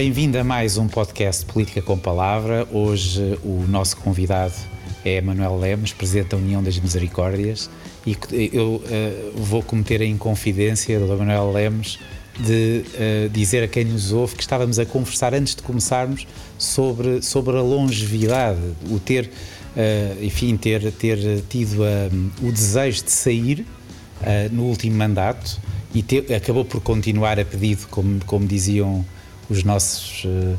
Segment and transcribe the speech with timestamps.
[0.00, 2.66] Bem-vindo a mais um podcast Política com Palavra.
[2.72, 4.54] Hoje o nosso convidado
[5.04, 7.68] é Manuel Lemos, Presidente da União das Misericórdias,
[8.06, 8.16] e
[8.50, 8.82] eu uh,
[9.36, 11.98] vou cometer a inconfidência do Manuel Lemos
[12.38, 17.20] de uh, dizer a quem nos ouve que estávamos a conversar antes de começarmos sobre,
[17.20, 18.58] sobre a longevidade,
[18.90, 21.82] o ter, uh, enfim, ter, ter tido
[22.42, 23.66] o desejo de sair
[24.50, 25.60] no último mandato
[25.94, 29.04] e ter, acabou por continuar a pedido, como, como diziam
[29.50, 30.56] os nossos, uh,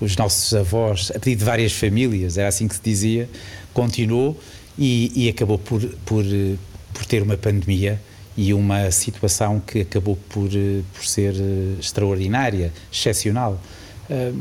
[0.00, 3.28] os nossos avós, a pedido de várias famílias, era assim que se dizia,
[3.72, 4.38] continuou
[4.78, 6.24] e, e acabou por, por,
[6.92, 8.00] por ter uma pandemia
[8.36, 10.50] e uma situação que acabou por,
[10.92, 13.60] por ser eh, extraordinária, excepcional.
[14.10, 14.36] Uh,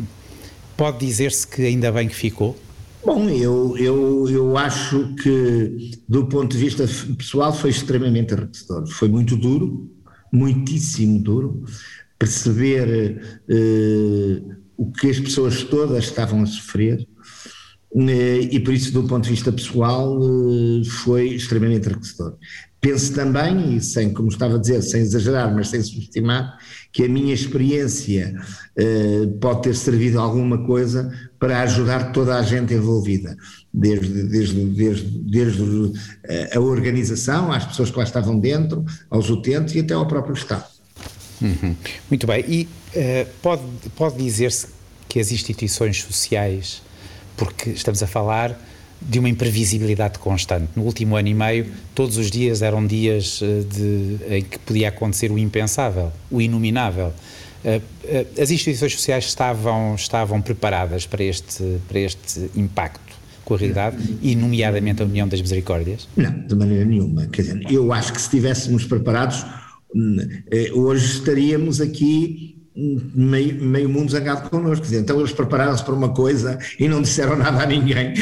[0.76, 2.58] pode dizer-se que ainda bem que ficou?
[3.06, 8.88] Bom, eu, eu, eu acho que, do ponto de vista pessoal, foi extremamente enriquecedor.
[8.88, 9.92] Foi muito duro,
[10.32, 11.64] muitíssimo duro
[12.24, 17.06] perceber uh, o que as pessoas todas estavam a sofrer
[17.92, 22.38] uh, e por isso do ponto de vista pessoal uh, foi extremamente enriquecedor.
[22.80, 26.58] Penso também, e sem, como estava a dizer, sem exagerar, mas sem subestimar,
[26.92, 28.36] que a minha experiência
[29.40, 33.38] pode ter servido alguma coisa para ajudar toda a gente envolvida,
[33.74, 35.94] desde, desde, desde, desde
[36.54, 40.73] a organização, às pessoas que lá estavam dentro, aos utentes e até ao próprio Estado.
[41.44, 41.76] Uhum.
[42.10, 42.44] Muito bem.
[42.48, 43.62] E uh, pode,
[43.96, 44.68] pode dizer-se
[45.08, 46.82] que as instituições sociais,
[47.38, 48.60] porque estamos a falar
[49.02, 50.70] de uma imprevisibilidade constante.
[50.76, 54.88] No último ano e meio, todos os dias eram dias eh, de, em que podia
[54.88, 57.12] acontecer o impensável, o inominável.
[57.66, 57.82] Eh,
[58.42, 63.14] as instituições sociais estavam, estavam preparadas para este, para este impacto
[63.44, 66.08] com a realidade, e nomeadamente a União das Misericórdias?
[66.16, 67.28] Não, de maneira nenhuma.
[67.28, 69.46] Quer dizer, eu acho que se estivéssemos preparados,
[70.74, 74.86] hoje estaríamos aqui meio, meio mundo zangado connosco.
[74.92, 78.14] Então eles prepararam-se para uma coisa e não disseram nada a ninguém.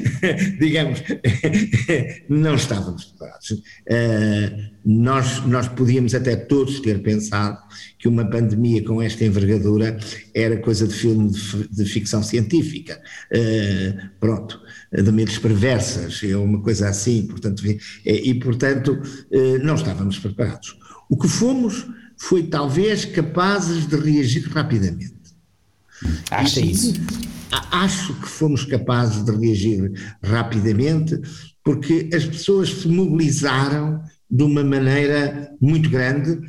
[0.58, 1.02] Digamos,
[2.28, 3.50] não estávamos preparados.
[3.50, 7.58] Uh, nós, nós podíamos até todos ter pensado
[7.98, 9.98] que uma pandemia com esta envergadura
[10.34, 13.00] era coisa de filme de, de ficção científica.
[13.32, 14.60] Uh, pronto,
[14.90, 17.62] de mentes perversas, é uma coisa assim, portanto,
[18.04, 19.00] e, portanto
[19.62, 20.79] não estávamos preparados.
[21.10, 25.12] O que fomos foi talvez capazes de reagir rapidamente.
[26.30, 26.94] Acha isso?
[27.72, 31.20] Acho que fomos capazes de reagir rapidamente
[31.64, 34.00] porque as pessoas se mobilizaram
[34.30, 36.40] de uma maneira muito grande.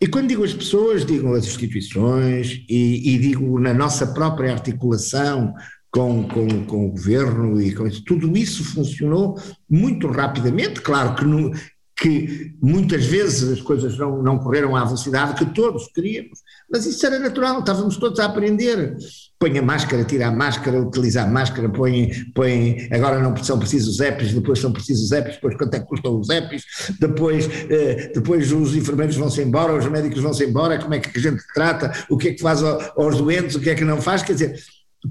[0.00, 5.54] E quando digo as pessoas, digo as instituições e, e digo na nossa própria articulação
[5.90, 8.04] com, com, com, o governo e com isso.
[8.04, 10.82] Tudo isso funcionou muito rapidamente.
[10.82, 11.50] Claro que no,
[11.96, 16.40] que muitas vezes as coisas não, não correram à velocidade que todos queríamos,
[16.70, 18.94] mas isso era natural, estávamos todos a aprender.
[19.38, 23.94] Põe a máscara, tira a máscara, utiliza a máscara, põe, põe agora não são precisos
[23.94, 26.64] os EPIs, depois são precisos os EPIs, depois quanto é que custam os EPIs,
[27.00, 31.20] depois, eh, depois os enfermeiros vão-se embora, os médicos vão-se embora, como é que a
[31.20, 34.22] gente trata, o que é que faz aos doentes, o que é que não faz,
[34.22, 34.58] quer dizer,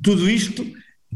[0.03, 0.63] tudo isto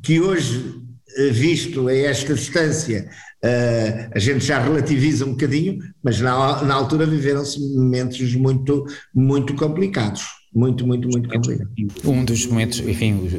[0.02, 0.82] que hoje,
[1.18, 3.08] eh, visto a esta distância,
[3.44, 8.86] Uh, a gente já relativiza um bocadinho, mas na, na altura viveram-se momentos muito,
[9.16, 10.40] muito complicados.
[10.54, 11.74] Muito, muito, muito complicados.
[12.04, 13.30] Um dos momentos, enfim,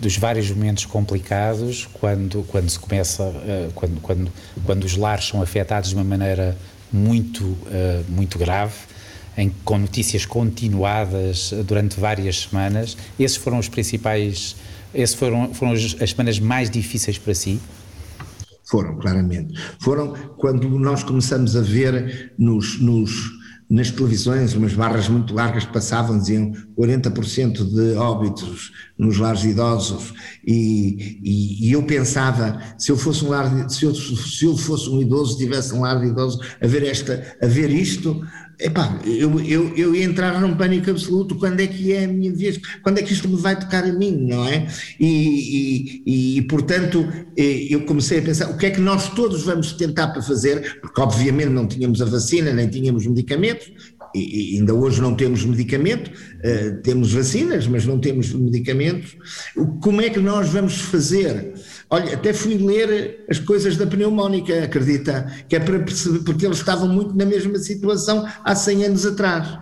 [0.00, 4.32] dos vários momentos complicados, quando, quando se começa, uh, quando, quando,
[4.64, 6.56] quando os lares são afetados de uma maneira
[6.92, 8.74] muito, uh, muito grave,
[9.36, 14.54] em, com notícias continuadas durante várias semanas, esses foram os principais,
[14.94, 17.60] esses foram, foram as semanas mais difíceis para si?
[18.64, 19.54] Foram, claramente.
[19.78, 23.30] Foram quando nós começamos a ver nos, nos,
[23.68, 30.14] nas televisões umas barras muito largas passavam, diziam 40% de óbitos nos lares idosos,
[30.46, 34.88] e, e, e, eu pensava, se eu fosse um lar, se eu, se eu fosse
[34.88, 38.24] um idoso, tivesse um lar de idosos, a ver, esta, a ver isto,
[38.58, 42.32] Epá, eu, eu, eu ia entrar num pânico absoluto, quando é que é a minha
[42.32, 44.66] vez, quando é que isto me vai tocar a mim, não é?
[44.98, 47.06] E, e, e, portanto
[47.36, 50.80] eh, eu comecei a pensar, o que é que nós todos vamos tentar para fazer,
[50.80, 53.72] porque obviamente não tínhamos a vacina, nem tínhamos medicamentos,
[54.14, 59.16] e, ainda hoje não temos medicamento, uh, temos vacinas, mas não temos medicamentos,
[59.82, 61.54] como é que nós vamos fazer?
[61.90, 65.30] Olha, até fui ler as coisas da pneumónica, acredita?
[65.48, 69.58] Que é para perceber, porque eles estavam muito na mesma situação há 100 anos atrás.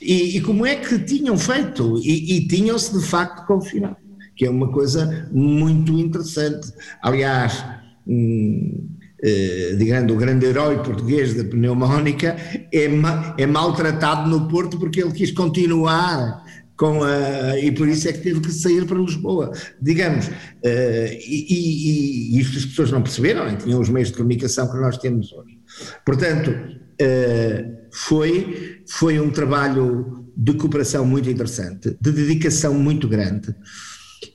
[0.00, 1.98] E, e como é que tinham feito?
[1.98, 3.96] E, e tinham-se de facto confinado,
[4.34, 6.72] que é uma coisa muito interessante.
[7.02, 7.64] Aliás,
[8.06, 8.88] hum,
[9.22, 12.36] eh, digamos, o grande herói português da pneumónica
[12.72, 12.88] é,
[13.36, 16.42] é maltratado no Porto porque ele quis continuar
[16.80, 20.28] com a, e por isso é que teve que sair para Lisboa, digamos.
[20.28, 24.66] Uh, e, e, e, isto as pessoas não perceberam, nem tinham os meios de comunicação
[24.66, 25.58] que nós temos hoje.
[26.06, 33.54] Portanto, uh, foi, foi um trabalho de cooperação muito interessante, de dedicação muito grande.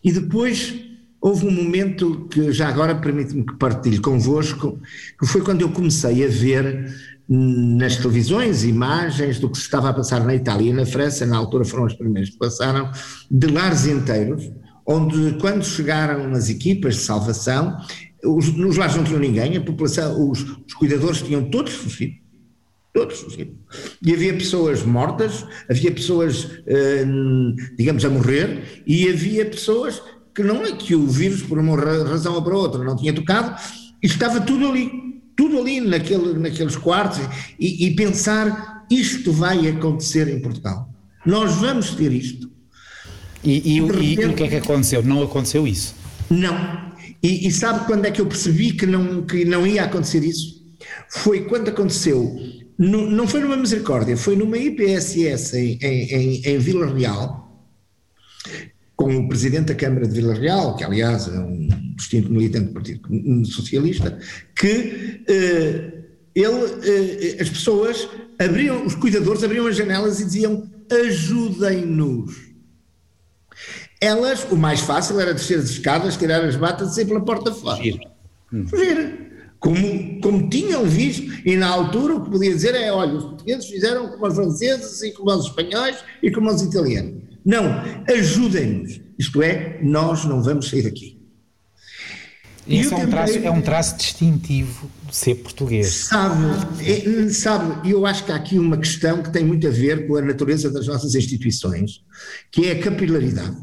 [0.03, 0.71] E depois
[1.19, 4.79] houve um momento que já agora permite-me que partilhe convosco,
[5.19, 6.93] que foi quando eu comecei a ver
[7.27, 11.37] nas televisões imagens do que se estava a passar na Itália e na França, na
[11.37, 12.91] altura foram os primeiros que passaram,
[13.29, 14.51] de lares inteiros,
[14.85, 17.77] onde quando chegaram as equipas de salvação,
[18.23, 22.13] os, nos lares não tinham ninguém, a população, os, os cuidadores tinham todos fugido,
[22.93, 23.25] todos.
[24.03, 27.05] E havia pessoas mortas, havia pessoas, eh,
[27.77, 30.01] digamos, a morrer, e havia pessoas
[30.33, 33.55] que não é que o vírus, por uma razão ou por outra, não tinha tocado,
[34.01, 37.19] e estava tudo ali tudo ali naquele, naqueles quartos
[37.59, 40.89] e, e, pensar isto vai acontecer em Portugal.
[41.25, 42.49] Nós vamos ter isto.
[43.43, 45.03] E, e, repente, e o que é que aconteceu?
[45.03, 45.95] Não aconteceu isso?
[46.29, 46.93] Não.
[47.21, 50.63] E, sabe quando é que eu percebi que não, que não ia acontecer isso?
[51.09, 52.35] Foi quando aconteceu,
[52.77, 57.65] no, não foi numa misericórdia, foi numa IPSS em, em, em Vila Real,
[58.95, 62.73] com o presidente da Câmara de Vila Real, que aliás é um distinto militante do
[62.73, 64.19] Partido Socialista,
[64.55, 66.03] que uh,
[66.35, 68.07] ele, uh, as pessoas
[68.37, 72.45] abriam, os cuidadores abriam as janelas e diziam ajudem-nos.
[74.01, 77.51] Elas, o mais fácil era descer as escadas, tirar as batas e sair pela porta
[77.53, 77.77] fora.
[77.77, 77.99] Fugir.
[78.53, 78.67] Hum.
[78.67, 79.25] Fugir.
[79.59, 83.65] Como, como tinham visto, e na altura o que podia dizer é: olha, os portugueses
[83.65, 87.23] fizeram como os franceses, e como os espanhóis e como os italianos.
[87.43, 87.63] Não,
[88.07, 88.99] ajudem-nos.
[89.17, 91.14] Isto é, nós não vamos sair daqui.
[92.67, 95.93] Isso é um, traço, é um traço distintivo de ser português.
[95.93, 96.43] Sabe,
[96.83, 100.15] é, sabe, eu acho que há aqui uma questão que tem muito a ver com
[100.15, 102.03] a natureza das nossas instituições,
[102.51, 103.55] que é a capilaridade.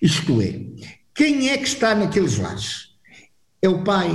[0.00, 0.60] Isto é,
[1.14, 2.92] quem é que está naqueles lares?
[3.60, 4.10] É o pai,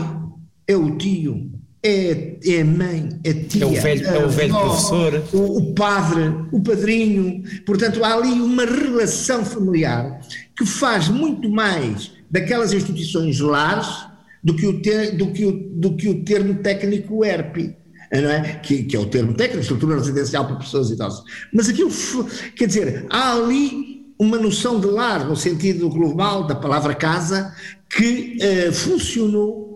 [0.67, 1.51] é o tio,
[1.83, 5.23] é, é a mãe, é a tia, é o velho, é o velho avó, professor,
[5.33, 7.43] o, o, padre, o padrinho.
[7.65, 10.19] Portanto, há ali uma relação familiar
[10.57, 13.87] que faz muito mais daquelas instituições lares
[14.43, 17.75] do que o, ter, do que o, do que o termo técnico ERP.
[18.09, 18.53] É?
[18.63, 21.21] que, que é o termo técnico, estrutura residencial para pessoas idosas.
[21.51, 21.91] Mas aquilo,
[22.55, 27.53] quer dizer, há ali uma noção de lar, no sentido global da palavra casa,
[27.89, 29.67] que uh, funcionou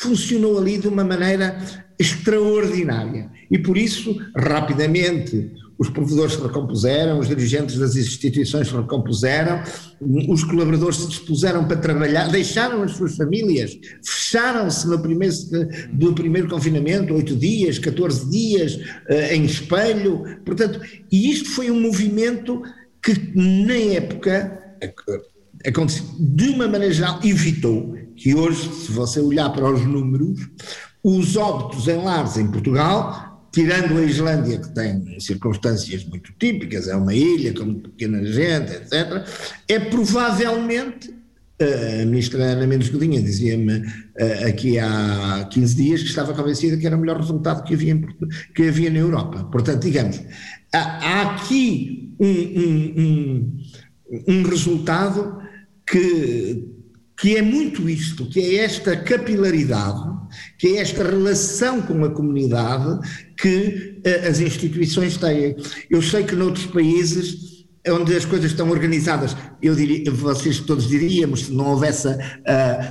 [0.00, 1.58] funcionou ali de uma maneira
[1.98, 3.30] extraordinária.
[3.50, 9.62] E por isso, rapidamente, os provedores se recompuseram, os dirigentes das instituições se recompuseram,
[10.28, 15.34] os colaboradores se dispuseram para trabalhar, deixaram as suas famílias, fecharam-se no primeiro,
[15.90, 18.78] do primeiro confinamento, 8 dias, 14 dias,
[19.08, 20.22] eh, em espelho.
[20.44, 22.60] Portanto, e isto foi um movimento
[23.02, 24.76] que, na época,
[25.66, 30.40] aconteceu, de uma maneira geral, evitou que hoje, se você olhar para os números,
[31.02, 36.96] os óbitos em lares em Portugal, tirando a Islândia, que tem circunstâncias muito típicas, é
[36.96, 39.26] uma ilha com pequena gente, etc.,
[39.68, 41.20] é provavelmente
[41.60, 46.86] a ministra Ana Mendes Godinha dizia-me uh, aqui há 15 dias que estava convencida que
[46.86, 48.00] era o melhor resultado que havia,
[48.54, 49.44] que havia na Europa.
[49.44, 50.22] Portanto, digamos,
[50.72, 53.56] há, há aqui um, um, um,
[54.28, 55.38] um resultado
[55.86, 56.69] que,
[57.20, 60.18] que é muito isto, que é esta capilaridade,
[60.58, 62.98] que é esta relação com a comunidade
[63.36, 65.54] que uh, as instituições têm.
[65.90, 67.49] Eu sei que noutros países
[67.88, 72.16] onde as coisas estão organizadas, eu diria, vocês todos diríamos, se não houvesse, uh,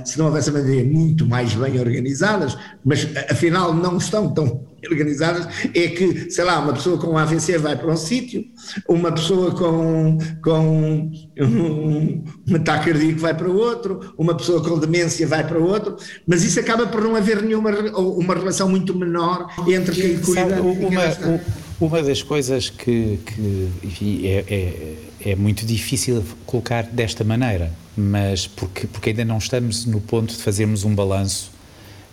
[0.04, 5.88] se não houvesse maneira muito mais bem organizadas, mas afinal não estão tão organizadas, é
[5.88, 8.44] que, sei lá, uma pessoa com AVC vai para um sítio,
[8.88, 15.26] uma pessoa com, com um, um ataque cardíaco vai para outro, uma pessoa com demência
[15.26, 19.94] vai para outro, mas isso acaba por não haver nenhuma uma relação muito menor entre
[19.94, 21.40] quem cuida uma, e quem uma
[21.88, 28.86] das coisas que, que enfim, é, é, é, muito difícil colocar desta maneira, mas porque,
[28.86, 31.50] porque ainda não estamos no ponto de fazermos um balanço,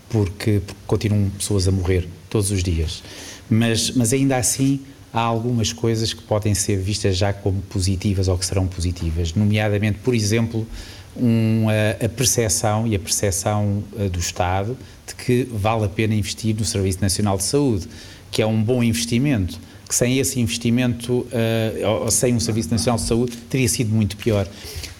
[0.10, 3.04] porque, porque continuam pessoas a morrer todos os dias.
[3.50, 4.80] Mas, mas ainda assim
[5.14, 10.00] há algumas coisas que podem ser vistas já como positivas ou que serão positivas, nomeadamente,
[10.00, 10.66] por exemplo,
[11.20, 16.56] um, a, percepção e a percepção uh, do Estado de que vale a pena investir
[16.56, 17.88] no Serviço Nacional de Saúde
[18.32, 22.98] que é um bom investimento, que sem esse investimento, uh, ou sem um Serviço Nacional
[22.98, 24.48] de Saúde, teria sido muito pior.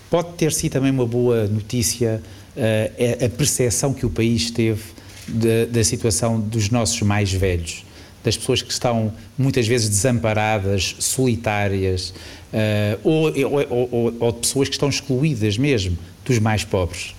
[0.10, 2.22] Pode ter sido também uma boa notícia
[2.56, 4.82] uh, a percepção que o país teve
[5.28, 7.84] de, da situação dos nossos mais velhos.
[8.24, 12.14] das pessoas que estão muitas vezes desamparadas, solitárias,
[12.54, 17.14] uh, ou, ou, ou, ou, de pessoas que estão excluídas mesmo dos mais pobres?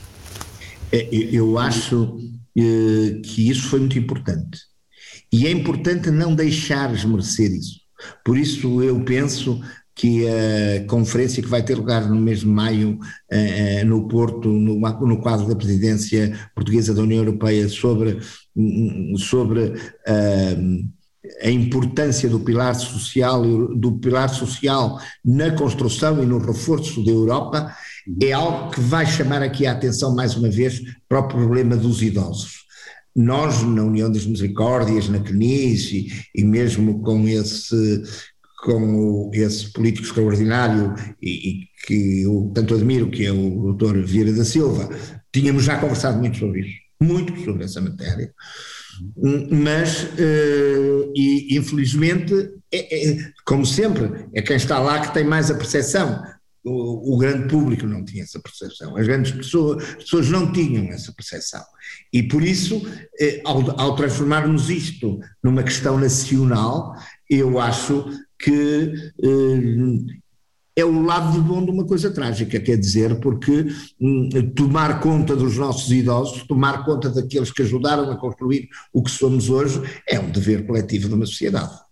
[0.91, 2.19] É, eu acho
[2.55, 4.68] que isso foi muito importante.
[5.33, 7.81] E é importante não deixar esmorecer isso.
[8.25, 9.61] Por isso eu penso
[9.95, 15.21] que a conferência que vai ter lugar no mês de maio eh, no Porto, no,
[15.21, 18.21] quadro da presidência portuguesa da União Europeia, sobre,
[19.17, 20.89] sobre uh,
[21.43, 23.43] a importância do pilar social
[23.77, 27.75] do pilar social na construção e no reforço da Europa
[28.23, 32.03] é algo que vai chamar aqui a atenção mais uma vez para o problema dos
[32.03, 32.68] idosos.
[33.19, 38.03] Nós, na União das Misericórdias, na CNIS e, e mesmo com esse,
[38.65, 43.99] com esse político extraordinário e, e, que eu tanto admiro, que é o Dr.
[44.05, 44.89] Vieira da Silva,
[45.33, 48.33] tínhamos já conversado muito sobre isso, muito sobre essa matéria,
[49.51, 52.35] mas, uh, e infelizmente,
[52.73, 56.23] é, é, como sempre, é quem está lá que tem mais a percepção.
[56.65, 60.87] O, o, grande público não tinha essa percepção, as grandes pessoas, as pessoas não tinham
[60.87, 61.63] essa percepção.
[62.13, 62.83] E por isso,
[63.21, 66.95] eh, ao, ao transformarmos isto numa questão nacional,
[67.31, 68.05] eu acho
[68.39, 70.19] que eh,
[70.77, 73.67] é o lado bom de uma coisa trágica, quer dizer, porque
[74.01, 79.11] hum, tomar conta dos nossos idosos, tomar conta daqueles que ajudaram a construir o que
[79.11, 81.88] somos hoje, é um dever coletivo de uma sociedade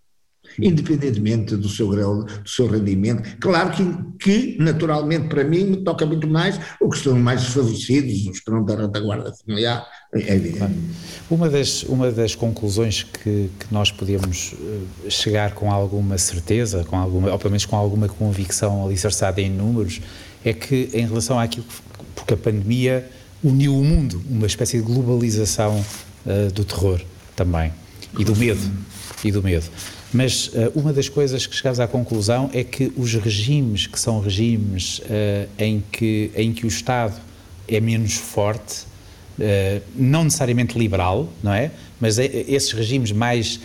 [0.61, 3.37] independentemente do seu grau, do seu rendimento.
[3.39, 3.85] Claro que,
[4.19, 8.39] que, naturalmente, para mim, me toca muito mais os que estão mais desfavorecidos, os que
[8.39, 10.75] estão da retaguarda familiar, é evidente.
[11.31, 16.97] Uma das, uma das conclusões que, que nós podemos eh, chegar com alguma certeza, com
[16.97, 20.01] alguma, ou pelo menos com alguma convicção alicerçada em números,
[20.45, 21.75] é que em relação àquilo que,
[22.15, 23.09] porque a pandemia
[23.43, 25.85] uniu o mundo, uma espécie de globalização
[26.25, 27.01] uh, do terror
[27.35, 27.73] também,
[28.19, 28.61] e do medo,
[29.25, 29.67] e do medo.
[30.13, 34.21] Mas uh, uma das coisas que chegamos à conclusão é que os regimes que são
[34.21, 37.21] regimes uh, em, que, em que o Estado
[37.69, 38.85] é menos forte,
[39.39, 41.71] uh, não necessariamente liberal, não é?
[42.01, 43.61] Mas é, esses regimes mais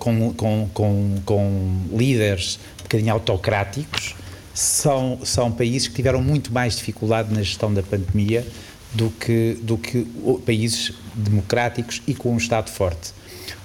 [0.00, 4.16] com, com, com, com líderes um bocadinho autocráticos
[4.52, 8.44] são, são países que tiveram muito mais dificuldade na gestão da pandemia
[8.92, 10.04] do que, do que
[10.44, 13.12] países democráticos e com um Estado forte.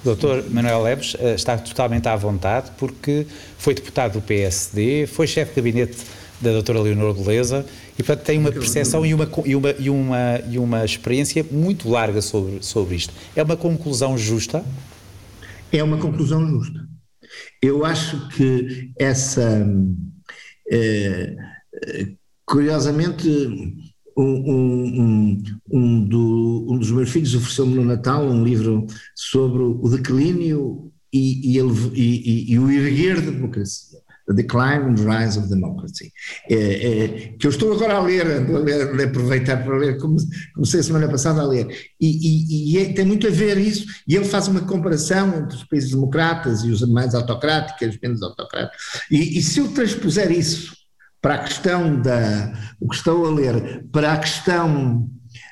[0.04, 0.50] O Dr.
[0.50, 3.26] Manuel Leves uh, está totalmente à vontade porque
[3.58, 5.98] foi deputado do PSD, foi chefe de gabinete
[6.42, 7.66] da doutora Leonor Beleza
[7.98, 11.88] e, portanto, tem uma percepção e uma, e uma, e uma, e uma experiência muito
[11.90, 13.14] larga sobre, sobre isto.
[13.36, 14.66] É uma conclusão justa?
[15.72, 16.88] É uma conclusão justa.
[17.62, 19.66] Eu acho que essa.
[20.70, 21.36] Eh,
[21.86, 22.08] eh,
[22.46, 23.28] curiosamente,
[24.24, 28.86] um, um, um, do, um dos meus filhos ofereceu-me no Natal um livro
[29.16, 34.00] sobre o declínio e, e, e, e o erguer da democracia.
[34.28, 36.12] The Decline and Rise of Democracy,
[36.50, 37.08] é, é,
[37.40, 41.42] que eu estou agora a ler, a, ler, aproveitar para ler, comecei a semana passada
[41.42, 41.68] a ler,
[42.00, 45.64] e, e é, tem muito a ver isso, e ele faz uma comparação entre os
[45.64, 50.81] países democratas e os mais autocráticos, menos autocráticos, e, se eu transpuser isso
[51.22, 55.10] para a questão da, o que estou a ler, para a questão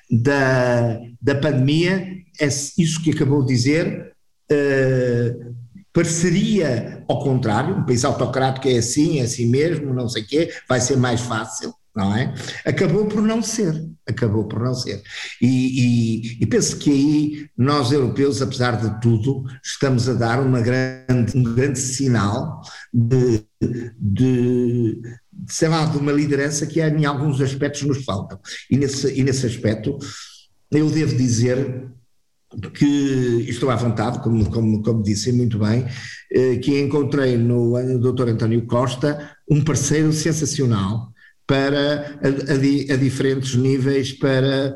[0.09, 2.07] da, da pandemia,
[2.39, 4.13] é isso que acabou de dizer,
[4.51, 5.55] uh,
[5.93, 10.53] pareceria ao contrário, um país autocrático é assim, é assim mesmo, não sei o quê,
[10.69, 12.33] vai ser mais fácil, não é?
[12.63, 15.01] Acabou por não ser, acabou por não ser.
[15.41, 20.61] E, e, e penso que aí nós europeus, apesar de tudo, estamos a dar uma
[20.61, 22.61] grande, um grande sinal
[22.93, 23.43] de,
[23.99, 25.01] de
[25.47, 28.39] sei lá, de uma liderança que em alguns aspectos nos falta.
[28.69, 29.97] E nesse, e nesse aspecto,
[30.71, 31.89] eu devo dizer
[32.73, 35.85] que estou à vontade, como, como, como disse muito bem,
[36.31, 38.29] eh, que encontrei no, no Dr.
[38.29, 41.11] António Costa um parceiro sensacional
[41.45, 44.75] para a, a, a diferentes níveis para,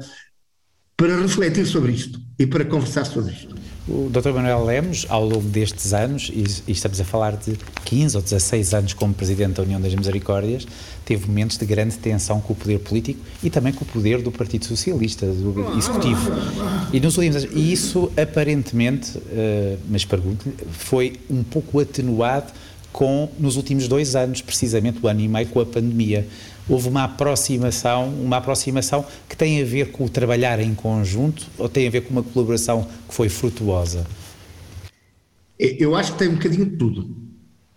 [0.95, 3.62] para refletir sobre isto e para conversar sobre isto.
[3.85, 4.31] O Dr.
[4.31, 8.93] Manuel Lemos, ao longo destes anos, e, estamos a falar de 15 ou 16 anos
[8.93, 10.65] como Presidente da União das Misericórdias,
[11.03, 14.31] teve momentos de grande tensão com o poder político e também com o poder do
[14.31, 16.31] Partido Socialista, do Executivo.
[16.93, 22.53] E, nos últimos anos, e isso aparentemente, uh, mas pergunto foi um pouco atenuado
[22.93, 26.25] com, nos últimos dois anos, precisamente o ano e meio com a pandemia
[26.67, 31.67] houve uma aproximação, uma aproximação que tem a ver com o trabalhar em conjunto ou
[31.67, 34.05] tem a ver com uma colaboração que foi frutuosa?
[35.59, 37.15] Eu acho que tem um bocadinho de tudo.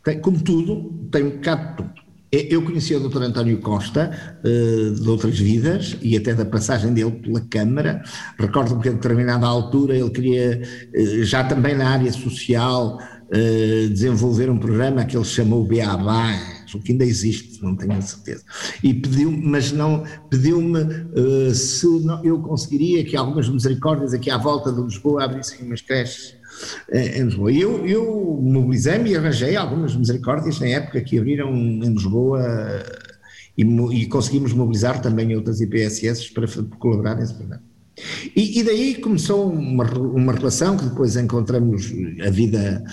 [0.02, 2.06] Tem, como tudo, tem um bocado de tudo.
[2.32, 3.22] Eu conheci o Dr.
[3.22, 4.10] António Costa
[4.44, 8.02] uh, de outras vidas e até da passagem dele pela Câmara.
[8.38, 10.60] Recordo-me que a determinada altura ele queria,
[10.94, 16.80] uh, já também na área social, uh, desenvolver um programa que ele chamou BABA, o
[16.80, 18.44] que ainda existe, não tenho a certeza.
[18.82, 20.78] E pediu, mas não pediu-me
[21.54, 26.36] se não, eu conseguiria que algumas misericórdias aqui à volta de Lisboa abrissem umas creches
[26.92, 27.52] em Lisboa.
[27.52, 32.42] E eu, eu mobilizei-me e arranjei algumas misericórdias na época que abriram em Lisboa
[33.56, 36.46] e, e conseguimos mobilizar também outras IPSS para
[36.78, 37.62] colaborar nesse programa.
[38.34, 41.90] E, e, daí começou uma, uma relação que depois encontramos
[42.26, 42.84] a vida,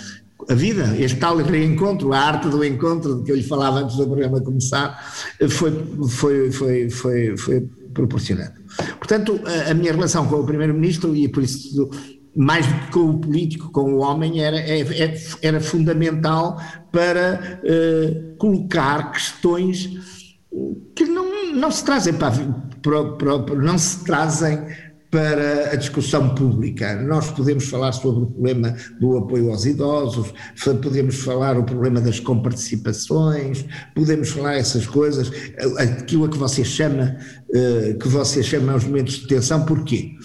[0.48, 3.96] a vida, este tal reencontro, a arte do encontro de que eu lhe falava antes
[3.96, 4.98] do programa começar,
[5.48, 5.72] foi,
[6.08, 7.60] foi, foi, foi, foi
[7.92, 8.54] proporcionando.
[8.98, 11.88] Portanto, a, a minha relação com o Primeiro-Ministro, e por isso
[12.36, 16.58] mais do que com o político, com o homem, era, é, é, era fundamental
[16.90, 19.88] para uh, colocar questões
[20.94, 22.32] que não, não se trazem para,
[22.82, 24.58] para, para, não se trazem
[25.14, 27.00] para a discussão pública.
[27.00, 30.34] Nós podemos falar sobre o problema do apoio aos idosos,
[30.82, 35.30] podemos falar o problema das comparticipações, podemos falar essas coisas,
[35.78, 37.16] aquilo a que você chama,
[37.48, 40.16] uh, que você chama os momentos de tensão, porquê?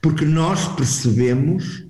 [0.00, 1.84] porque nós percebemos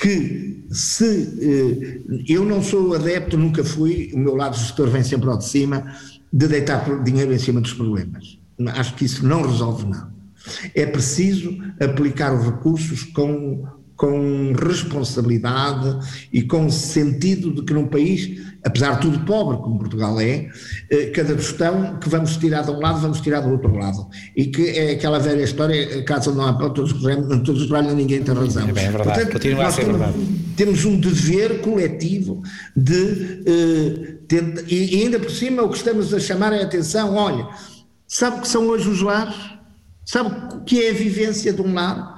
[0.00, 5.28] que se eh, eu não sou adepto, nunca fui, o meu lado gestor vem sempre
[5.28, 5.94] ao de cima,
[6.32, 8.38] de deitar dinheiro em cima dos problemas.
[8.74, 10.15] Acho que isso não resolve nada.
[10.74, 13.64] É preciso aplicar os recursos com
[13.96, 15.98] com responsabilidade
[16.32, 20.48] e com sentido de que num país, apesar de tudo pobre, como Portugal é,
[20.90, 24.06] eh, cada questão que vamos tirar de um lado, vamos tirar do outro lado.
[24.36, 27.00] E que é aquela velha história, caso não há todos os
[27.42, 28.68] todos os trabalhos, ninguém tem razão.
[28.68, 30.18] É bem, é verdade, Portanto, continua a ser temos, verdade.
[30.56, 32.42] Temos um dever coletivo
[32.76, 37.14] de, uh, tenta, e ainda por cima o que estamos a chamar é a atenção,
[37.14, 37.48] olha,
[38.06, 39.55] sabe o que são hoje os lares?
[40.06, 42.14] Sabe o que é a vivência de um lar?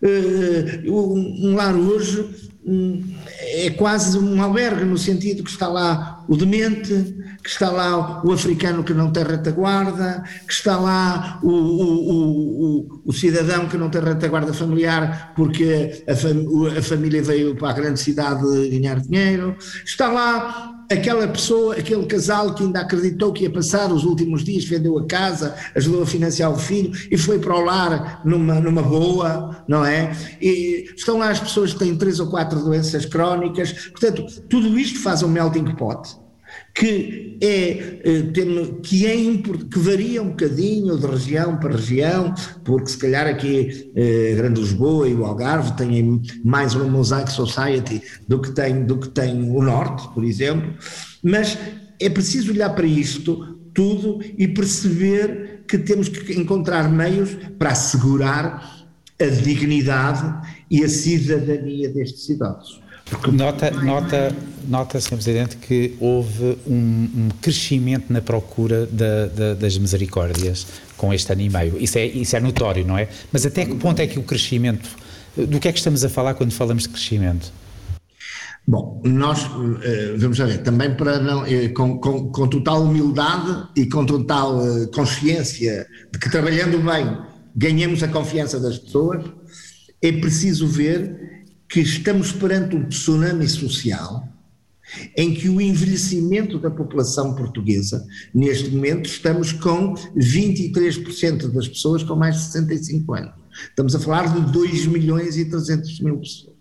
[0.00, 2.24] Uh, um lar hoje
[2.64, 3.02] um,
[3.40, 8.32] é quase um albergue, no sentido que está lá o demente, que está lá o
[8.32, 13.90] africano que não tem retaguarda, que está lá o, o, o, o cidadão que não
[13.90, 16.44] tem retaguarda familiar porque a, fam
[16.76, 22.54] a família veio para a grande cidade ganhar dinheiro, está lá aquela pessoa, aquele casal
[22.54, 26.52] que ainda acreditou que ia passar os últimos dias, vendeu a casa, ajudou a financiar
[26.52, 30.12] o filho e foi para o lar numa, numa boa, não é?
[30.40, 35.00] E estão lá as pessoas que têm três ou quatro doenças crónicas, portanto, tudo isto
[35.00, 36.25] faz um melting pot
[36.76, 38.22] que é, eh,
[38.82, 39.16] que, é
[39.70, 42.34] que varia um bocadinho de região para região,
[42.64, 47.32] porque se calhar aqui a eh, Grande Lisboa e o Algarve têm mais uma mosaic
[47.32, 50.74] society do que tem, do que tem o Norte, por exemplo,
[51.22, 51.58] mas
[51.98, 58.86] é preciso olhar para isto tudo e perceber que temos que encontrar meios para assegurar
[59.18, 62.28] a dignidade e a cidadania destes
[63.32, 65.10] Nota, nota, nota, Sr.
[65.10, 70.66] Presidente, que houve um, um crescimento na procura da, da, das misericórdias
[70.96, 71.78] com este ano e meio.
[71.78, 73.08] Isso é, isso é notório, não é?
[73.32, 74.88] Mas até que ponto é que o crescimento.
[75.36, 77.52] Do que é que estamos a falar quando falamos de crescimento?
[78.66, 79.48] Bom, nós,
[79.84, 84.60] eh, vamos ver, também para não, eh, com, com, com total humildade e com total
[84.60, 87.16] eh, consciência de que trabalhando bem
[87.54, 89.24] ganhamos a confiança das pessoas,
[90.02, 91.35] é preciso ver
[91.68, 94.28] que estamos perante um tsunami social
[95.16, 102.14] em que o envelhecimento da população portuguesa, neste momento, estamos com 23% das pessoas com
[102.14, 103.32] mais de 65 anos.
[103.68, 106.54] Estamos a falar de 2 milhões e 300 mil pessoas.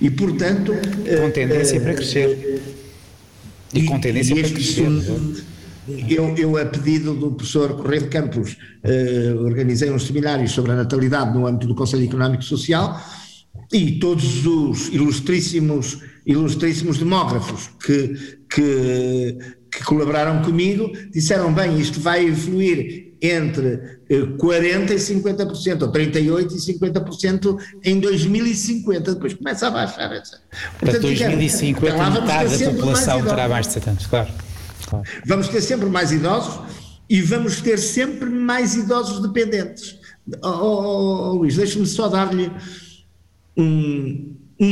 [0.00, 0.72] E, portanto.
[1.20, 2.62] Com tendência uh, para crescer.
[3.72, 4.88] E, e com tendência para crescer.
[6.08, 10.76] Eu, eu, a pedido do professor Correio de Campos, uh, organizei uns seminários sobre a
[10.76, 13.00] natalidade no âmbito do Conselho Económico e Social
[13.72, 19.38] e todos os ilustríssimos, ilustríssimos demógrafos que, que,
[19.70, 26.50] que colaboraram comigo disseram, bem, isto vai evoluir entre 40% eh, e 50%, ou 38%
[26.50, 30.10] e 50% em 2050, depois começa a baixar.
[30.80, 34.28] Para 2050 metade da população terá mais de 70 anos, claro,
[34.88, 35.04] claro.
[35.24, 36.60] Vamos ter sempre mais idosos
[37.08, 39.96] e vamos ter sempre mais idosos dependentes.
[40.42, 42.50] Oh, oh, oh Luís, deixa-me só dar-lhe
[43.56, 44.66] um, um,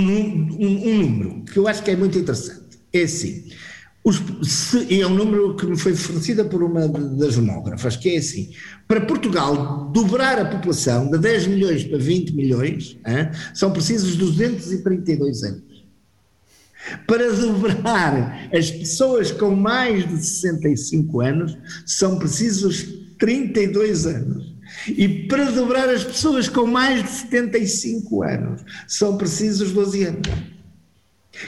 [0.59, 2.79] um, número que eu acho que é muito interessante.
[2.93, 3.45] É assim,
[4.03, 8.19] os, se, é um número que me foi fornecido por uma das demógrafas, que é
[8.19, 8.51] assim,
[8.89, 15.43] para Portugal dobrar a população de 10 milhões para 20 milhões, hein, são precisos 232
[15.43, 15.71] anos.
[17.07, 22.87] Para dobrar as pessoas com mais de 65 anos, são precisos
[23.19, 24.50] 32 anos.
[24.89, 30.29] E para dobrar as pessoas com mais de 75 anos, são precisos 12 anos.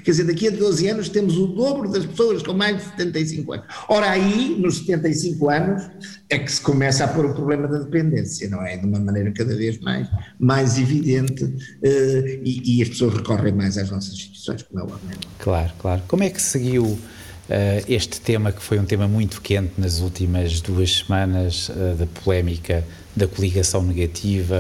[0.05, 3.53] Quer dizer, daqui a 12 anos temos o dobro das pessoas com mais de 75
[3.53, 3.67] anos.
[3.89, 5.91] Ora, aí, nos 75 anos,
[6.31, 8.77] é que se começa a pôr o problema da dependência, não é?
[8.77, 10.09] De uma maneira cada vez mais,
[10.39, 14.93] mais evidente uh, e, e, as pessoas recorrem mais às nossas instituições, como é o
[15.39, 16.03] Claro, claro.
[16.09, 16.99] Como é que seguiu uh,
[17.87, 22.85] este tema, que foi um tema muito quente nas últimas duas semanas, uh, da polémica
[23.15, 24.57] da coligação negativa,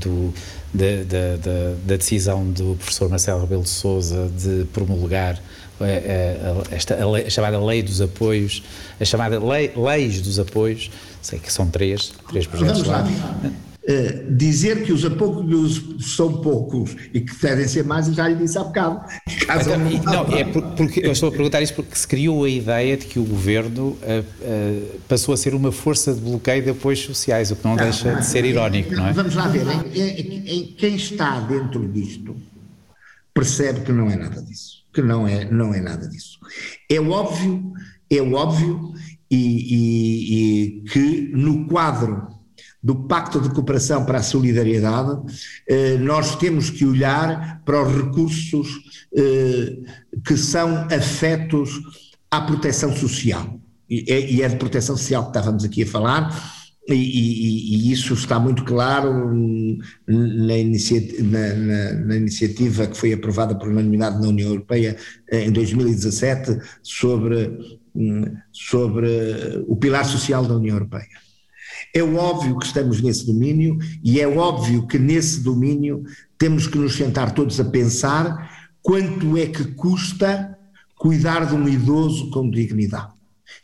[0.00, 0.32] do
[0.74, 5.40] da, da, da, da decisão do professor Marcelo Rebelo de Sousa de promulgar
[5.80, 8.62] eh, eh, esta, a, lei, a, chamada lei dos apoios,
[9.00, 10.90] a chamada lei, leis dos apoios,
[11.22, 13.04] sei que são três, três projetos lá.
[13.86, 18.56] Uh, dizer que os apoios são poucos e que devem ser mais, já lhe disse
[18.56, 19.02] há bocado.
[19.42, 23.04] Então, não, é porque eu estou a perguntar isso porque se criou a ideia de
[23.04, 27.50] que o governo uh, uh, passou a ser uma força de bloqueio de apoios sociais,
[27.50, 29.12] o que não, não deixa de ser irónico, não é?
[29.12, 32.34] Vamos lá ver, em, em, em, quem está dentro disto
[33.34, 36.38] percebe que não é nada disso, que não é, não é nada disso.
[36.90, 37.72] É óbvio,
[38.08, 38.94] é óbvio
[39.30, 39.36] e,
[39.74, 42.33] e, e que no quadro
[42.84, 45.18] do Pacto de Cooperação para a Solidariedade,
[45.66, 48.68] eh, nós temos que olhar para os recursos
[49.16, 49.78] eh,
[50.22, 51.80] que são afetos
[52.30, 53.58] à proteção social.
[53.88, 58.38] E é de proteção social que estávamos aqui a falar, e, e, e, isso está
[58.38, 59.32] muito claro
[60.06, 64.94] na, inicia, na, na, na, iniciativa que foi aprovada por unanimidade na União Europeia
[65.30, 69.08] eh, em 2017 sobre, hum, sobre
[69.66, 71.24] o pilar social da União Europeia.
[71.94, 76.04] É óbvio que estamos nesse domínio e é óbvio que nesse domínio
[76.38, 80.58] temos que nos sentar todos a pensar quanto é que custa
[80.96, 83.14] cuidar de um idoso com dignidade.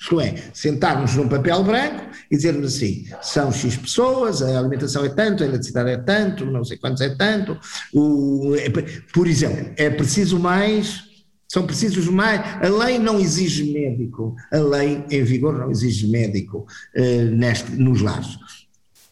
[0.01, 5.09] Isto é, sentarmos num papel branco e dizermos assim: são X pessoas, a alimentação é
[5.09, 7.59] tanto, a eletricidade é tanto, não sei quantos é tanto.
[7.92, 8.70] O, é,
[9.12, 11.10] por exemplo, é preciso mais
[11.50, 12.40] são precisos mais.
[12.64, 16.64] A lei não exige médico, a lei em vigor não exige médico
[16.96, 18.38] uh, neste, nos lares.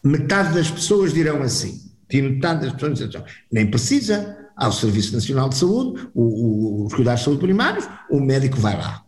[0.01, 5.13] Metade das pessoas dirão assim, e metade das pessoas dirão, nem precisa, há o Serviço
[5.13, 9.03] Nacional de Saúde, o, o, os cuidados de saúde primários, o médico vai lá.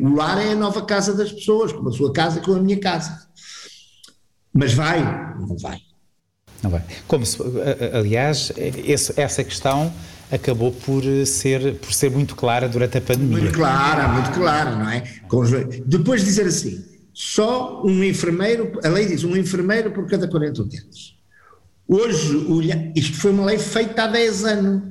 [0.00, 2.80] o lar é a nova casa das pessoas, como a sua casa, como a minha
[2.80, 3.28] casa.
[4.54, 5.02] Mas vai?
[5.38, 5.78] Não vai.
[6.62, 6.82] Não vai.
[7.06, 7.38] Como se,
[7.92, 9.92] aliás, esse, essa questão
[10.32, 13.38] acabou por ser, por ser muito clara durante a pandemia.
[13.38, 15.04] Muito clara, muito clara, não é?
[15.84, 20.62] Depois de dizer assim, só um enfermeiro, a lei diz um enfermeiro por cada 40
[20.62, 21.16] utentes.
[21.86, 22.46] Hoje,
[22.96, 24.82] isto foi uma lei feita há 10 anos.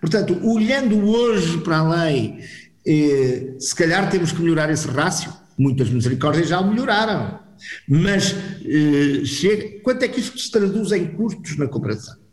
[0.00, 2.38] Portanto, olhando hoje para a lei,
[2.86, 5.32] eh, se calhar temos que melhorar esse rácio.
[5.58, 7.40] Muitas misericórdias já melhoraram.
[7.88, 12.23] Mas eh, chega, quanto é que isto se traduz em custos na cooperação?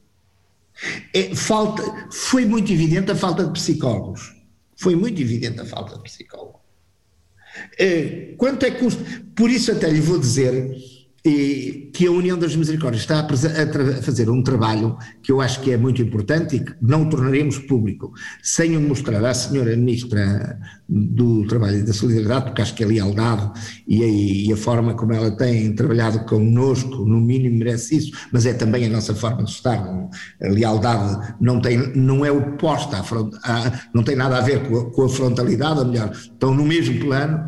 [1.13, 4.35] É, falta, foi muito evidente a falta de psicólogos.
[4.75, 6.61] Foi muito evidente a falta de psicólogos.
[7.77, 8.85] É, quanto é que?
[9.35, 10.75] Por isso até lhe vou dizer
[11.23, 15.77] que a União das Misericórdias está a, fazer um trabalho que eu acho que é
[15.77, 20.57] muito importante e que não tornaremos público sem o mostrar à senhora Ministra
[20.89, 23.51] do Trabalho e da Solidariedade, porque acho que a lealdade
[23.87, 28.47] e a, e a forma como ela tem trabalhado connosco, no mínimo merece isso, mas
[28.47, 29.77] é também a nossa forma de estar.
[29.77, 33.01] A lealdade não, tem, não é oposta, à,
[33.43, 36.65] à, não tem nada a ver com a, com a frontalidade, ou melhor, estão no
[36.65, 37.45] mesmo plano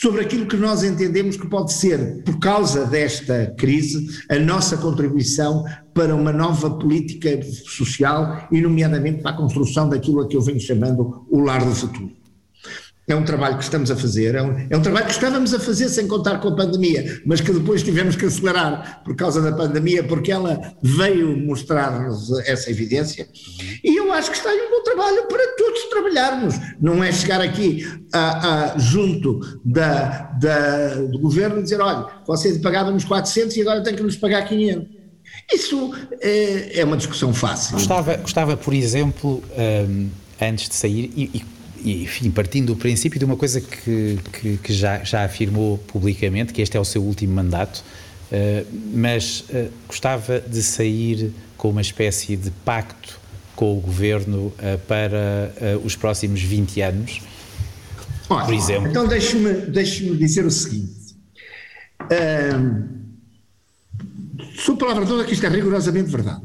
[0.00, 5.64] sobre aquilo que nós entendemos que pode ser, por causa desta crise, a nossa contribuição
[5.92, 10.60] para uma nova política social e, nomeadamente, para a construção daquilo a que eu venho
[10.60, 12.17] chamando o lar do futuro.
[13.08, 15.58] É um trabalho que estamos a fazer, é um, é um, trabalho que estávamos a
[15.58, 19.50] fazer sem contar com a pandemia, mas que depois tivemos que acelerar por causa da
[19.50, 23.26] pandemia, porque ela veio mostrar-nos essa evidência.
[23.82, 26.54] E eu acho que está aí um bom trabalho para todos trabalharmos.
[26.78, 32.58] Não é chegar aqui a, a, junto da, da, do governo e dizer: olha, você
[32.58, 34.98] pagava-nos 400 e agora tem que nos pagar 500.
[35.50, 37.72] Isso é, é uma discussão fácil.
[37.72, 39.42] Gostava, gostava por exemplo,
[39.88, 44.18] um, antes de sair, e, e e, enfim, partindo do princípio de uma coisa que,
[44.32, 47.84] que, que, já, já afirmou publicamente, que este é o seu último mandato,
[48.32, 53.18] uh, mas uh, gostava de sair com uma espécie de pacto
[53.54, 55.52] com o governo uh, para
[55.84, 57.20] os próximos 20 anos,
[58.28, 58.88] Olha, por exemplo.
[58.88, 61.16] Então deixe-me deixe dizer o seguinte.
[62.02, 62.88] Uh,
[64.56, 66.42] sou palavra toda que isto é rigorosamente verdade.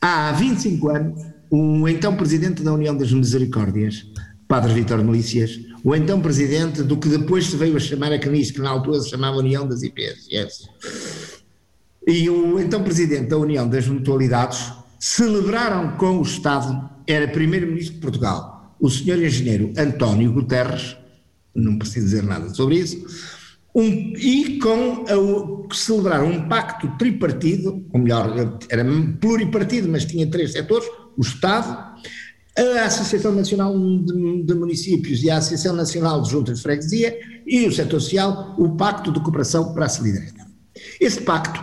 [0.00, 4.06] Há 25 anos o então presidente da União das Misericórdias,
[4.54, 8.52] Padre Vítor Melícias, o então presidente do que depois se veio a chamar a CNIS,
[8.52, 10.68] que na altura se chamava União das IPSS,
[12.06, 18.00] e o então presidente da União das Mutualidades celebraram com o Estado, era primeiro-ministro de
[18.00, 20.96] Portugal, o senhor engenheiro António Guterres,
[21.52, 23.04] não preciso dizer nada sobre isso,
[23.74, 23.82] um,
[24.16, 28.84] e com a, celebraram um pacto tripartido, ou melhor, era
[29.20, 30.86] pluripartido, mas tinha três setores,
[31.16, 31.93] o Estado,
[32.56, 37.72] a Associação Nacional de, Municípios e a Associação Nacional de Juntas de Freguesia e o
[37.72, 40.50] setor social, o Pacto de Cooperação para a Solidariedade.
[41.00, 41.60] Esse pacto,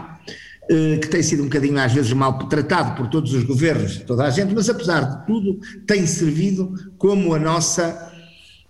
[0.69, 4.25] eh, que tem sido um bocadinho às vezes mal tratado por todos os governos, toda
[4.25, 8.11] a gente, mas apesar de tudo tem servido como a nossa,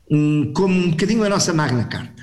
[0.10, 2.20] um, como um bocadinho a nossa magna carta.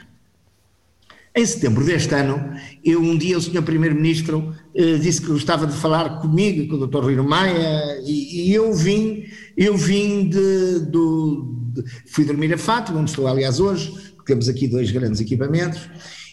[1.38, 2.52] Em setembro deste ano,
[2.84, 3.62] eu um dia o Sr.
[3.62, 6.98] Primeiro-Ministro eh, disse que gostava de falar comigo, com o Dr.
[6.98, 9.22] Rui Maia, e, e, eu vim,
[9.56, 13.94] eu vim de, do, de, fui dormir a Fátima, onde estou aliás hoje,
[14.26, 15.88] temos aqui dois grandes equipamentos,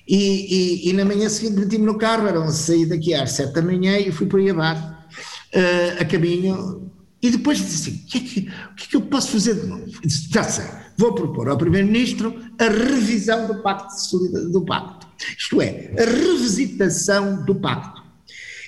[0.07, 3.61] e, e, e na manhã seguinte meti-me no carro, eram sair daqui às sete da
[3.61, 6.84] manhã e fui por aí abaixo, uh, a caminho,
[7.25, 9.55] e depois disse assim, o que, é que, o que é que eu posso fazer
[9.55, 9.85] de novo?
[10.03, 14.19] Disse, já sei, vou propor ao Primeiro-Ministro a revisão do Pacto
[14.51, 15.07] do Pacto.
[15.37, 18.03] Isto é, a revisitação do Pacto.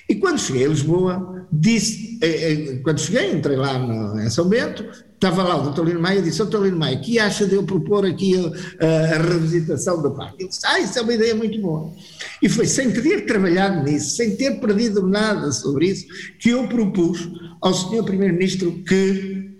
[0.08, 4.48] E quando cheguei a Lisboa, disse, eh, eh, quando cheguei, entrei lá no, em São
[4.48, 4.84] Bento,
[5.18, 5.84] estava lá o Dr.
[5.84, 6.62] Lino Maia e disse, Dr.
[6.62, 10.36] Lino Maia, que acha de eu propor aqui a, a revisitação do Pacto?
[10.38, 11.92] Ele disse, ah, isso é uma ideia muito boa.
[12.40, 16.06] E foi sem ter trabalhado nisso, sem ter perdido nada sobre isso,
[16.38, 17.28] que eu propus
[17.60, 18.04] ao Sr.
[18.04, 19.50] Primeiro-Ministro que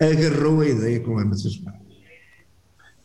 [0.00, 1.77] agarrou a ideia com ambas as mãos.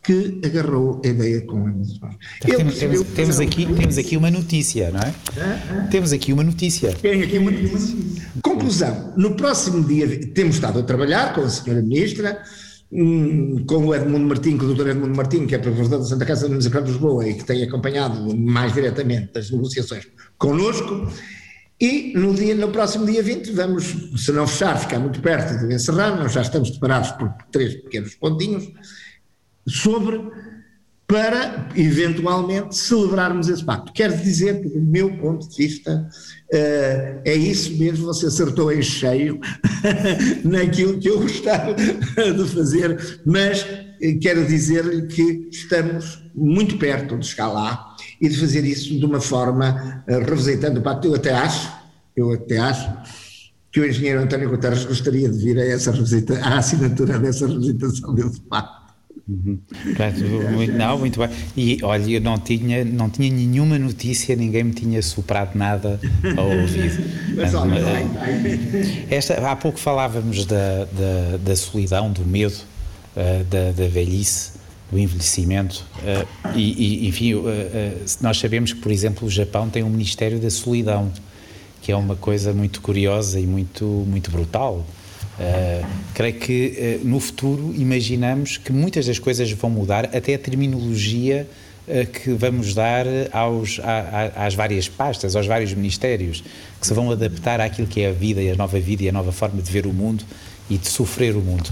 [0.04, 2.16] Que agarrou a ideia com ambas as mãos.
[2.40, 5.14] Temos, temos, temos, aqui, temos aqui uma notícia, não é?
[5.38, 5.88] Ah, ah.
[5.90, 6.92] Temos aqui uma notícia.
[6.92, 7.96] Tem aqui uma notícia.
[8.42, 11.80] Conclusão: no próximo dia, temos estado a trabalhar com a Sra.
[11.80, 12.42] Ministra,
[12.92, 14.88] hum, com o Edmundo Martins, com o Dr.
[14.88, 17.62] Edmundo Martins, que é professor da Santa Casa da Misericórdia de Lisboa e que tem
[17.62, 21.08] acompanhado mais diretamente as negociações connosco,
[21.80, 23.84] e no, dia, no próximo dia 20 vamos,
[24.16, 28.14] se não fechar, ficar muito perto de encerrar, nós já estamos separados por três pequenos
[28.14, 28.70] pontinhos,
[29.66, 30.20] sobre
[31.06, 33.92] para eventualmente celebrarmos esse pacto.
[33.92, 36.08] Quero dizer que, do meu ponto de vista,
[36.52, 39.38] uh, é isso mesmo, você acertou em cheio
[40.42, 43.66] naquilo que eu gostava de fazer, mas
[44.00, 49.04] eh, quero dizer-lhe que estamos muito perto de chegar lá e de fazer isso de
[49.04, 51.08] uma forma uh, revisitando o pacto.
[51.08, 51.70] Eu até acho,
[52.16, 52.90] eu até acho
[53.70, 58.14] que o engenheiro António Guterres gostaria de vir a essa revisita, à assinatura dessa revisitação
[58.14, 58.83] desse pacto.
[59.26, 59.58] Uhum.
[60.52, 61.30] muito, não, muito bem.
[61.56, 65.98] E olha, eu não tinha, não tinha nenhuma notícia, ninguém me tinha soprado nada
[66.36, 67.02] ao ouvido.
[67.34, 67.80] Mas, olha,
[69.10, 72.54] esta, há pouco falávamos da, da, da solidão, do medo,
[73.16, 74.52] uh, da, da velhice,
[74.92, 75.84] do envelhecimento.
[76.02, 77.44] Uh, e, e, enfim, uh,
[78.20, 81.10] nós sabemos que, por exemplo, o Japão tem um Ministério da Solidão,
[81.80, 84.84] que é uma coisa muito curiosa e muito, muito brutal.
[85.34, 90.38] Uh, creio que uh, no futuro imaginamos que muitas das coisas vão mudar, até a
[90.38, 91.48] terminologia
[91.88, 96.44] uh, que vamos dar aos, a, a, às várias pastas, aos vários ministérios,
[96.80, 99.12] que se vão adaptar àquilo que é a vida e a nova vida e a
[99.12, 100.24] nova forma de ver o mundo
[100.70, 101.68] e de sofrer o mundo.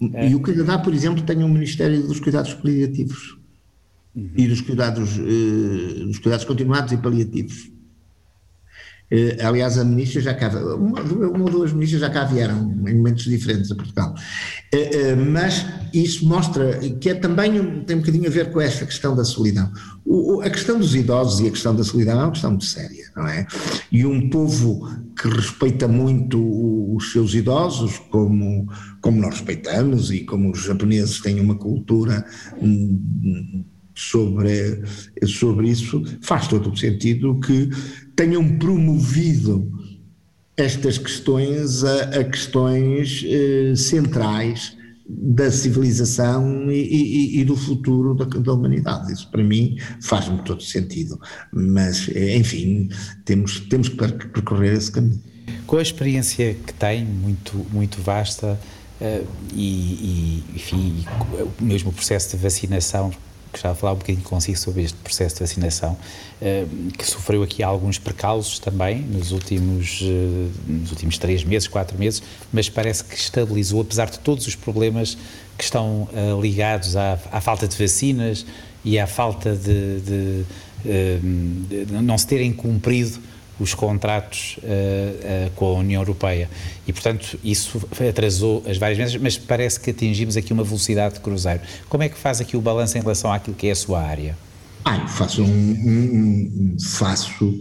[0.00, 3.38] E o Canadá, por exemplo, tem um Ministério dos Cuidados Paliativos
[4.14, 4.28] uhum.
[4.36, 7.70] e dos cuidados, dos cuidados continuados e paliativos.
[9.10, 12.94] Eh, aliás, a ministra já cá, uma, uma ou duas ministras já cá vieram em
[12.94, 14.14] momentos diferentes a Portugal.
[14.72, 18.86] Eh, eh, mas isso mostra que é também tem um bocadinho a ver com esta
[18.86, 19.70] questão da solidão.
[20.04, 23.04] O, a questão dos idosos e a questão da solidão é uma questão muito séria,
[23.14, 23.46] não é?
[23.92, 24.88] E um povo
[25.20, 28.68] que respeita muito os seus idosos, como,
[29.00, 32.24] como nós respeitamos e como os japoneses têm uma cultura
[32.60, 34.82] hum, sobre,
[35.26, 37.70] sobre isso, faz todo o sentido que
[38.16, 39.70] tenham promovido
[40.56, 44.76] estas questões a, a questões eh, centrais
[45.06, 49.12] da civilização e, e, e do futuro da, da, humanidade.
[49.12, 51.20] Isso para mim faz-me todo sentido.
[51.52, 52.88] Mas, eh, enfim,
[53.24, 55.20] temos, temos que percorrer esse caminho.
[55.66, 58.58] Com a experiência que tem, muito, muito vasta,
[59.00, 61.04] uh, e, e, enfim,
[61.60, 63.12] o mesmo processo de vacinação
[63.54, 65.96] gostava de falar um bocadinho consigo sobre este processo de vacinação,
[66.42, 66.66] eh,
[66.98, 72.22] que sofreu aqui alguns percalços também nos últimos, eh, nos últimos três meses, quatro meses,
[72.52, 75.16] mas parece que estabilizou, apesar de todos os problemas
[75.56, 78.44] que estão eh, ligados à, à falta de vacinas
[78.84, 80.44] e à falta de, de,
[80.84, 83.18] de não se terem cumprido
[83.58, 86.48] os contratos uh, uh, com a União Europeia.
[86.86, 91.20] E, portanto, isso atrasou as várias vezes, mas parece que atingimos aqui uma velocidade de
[91.20, 91.60] cruzeiro.
[91.88, 94.36] Como é que faz aqui o balanço em relação àquilo que é a sua área?
[94.84, 97.54] Ah, faço um, um, faço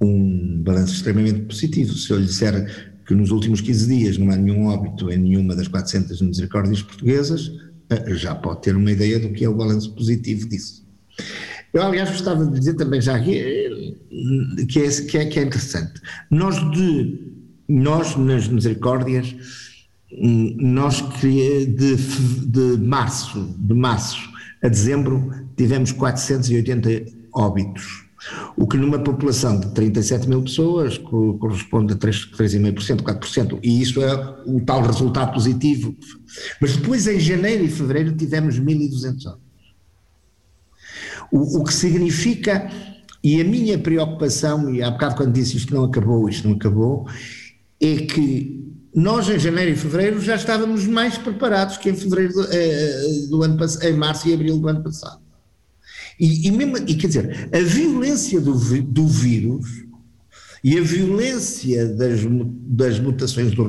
[0.00, 1.92] um balanço extremamente positivo.
[1.94, 5.54] Se eu lhe disser que nos últimos 15 dias não há nenhum óbito em nenhuma
[5.54, 7.50] das 400 misericórdias portuguesas,
[7.90, 10.86] eh, já pode ter uma ideia do que é o balanço positivo disso.
[11.72, 15.42] Eu, aliás, gostava de dizer também já aqui eh, que é, que é, que é
[15.42, 16.00] interessante.
[16.30, 17.32] Nós, de,
[17.68, 19.34] nós, nas misericórdias,
[20.12, 24.18] hum, nós de, de março, de março
[24.62, 28.06] a dezembro, tivemos 480 óbitos,
[28.56, 34.42] o que numa população de 37 mil pessoas corresponde a 3,5%, 4%, e isso é
[34.46, 35.94] o tal resultado positivo.
[36.60, 39.47] Mas depois, em janeiro e fevereiro, tivemos 1.200 óbitos.
[41.32, 42.70] O, o que significa,
[43.22, 47.06] e a minha preocupação, e há bocado quando disse isto não acabou, isto não acabou,
[47.80, 52.44] é que nós em janeiro e fevereiro já estávamos mais preparados que em fevereiro do,
[52.50, 55.20] eh, do ano em março e abril do ano passado.
[56.18, 59.87] E, e, mesmo, e quer dizer, a violência do, do vírus
[60.62, 62.20] e a violência das,
[62.66, 63.64] das mutações do,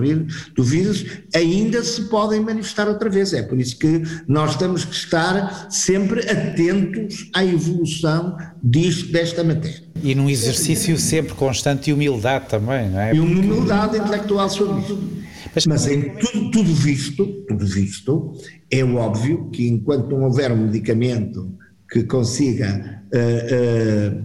[0.56, 3.34] do vírus ainda se podem manifestar outra vez.
[3.34, 9.84] É por isso que nós temos que estar sempre atentos à evolução disto, desta matéria.
[10.02, 13.14] E num exercício sempre constante de humildade também, não é?
[13.14, 15.20] E uma humildade intelectual sobre isso.
[15.54, 18.34] Mas, Mas em tudo, tudo visto, tudo visto,
[18.70, 21.52] é óbvio que enquanto não houver um medicamento
[21.90, 24.24] que consiga uh, uh,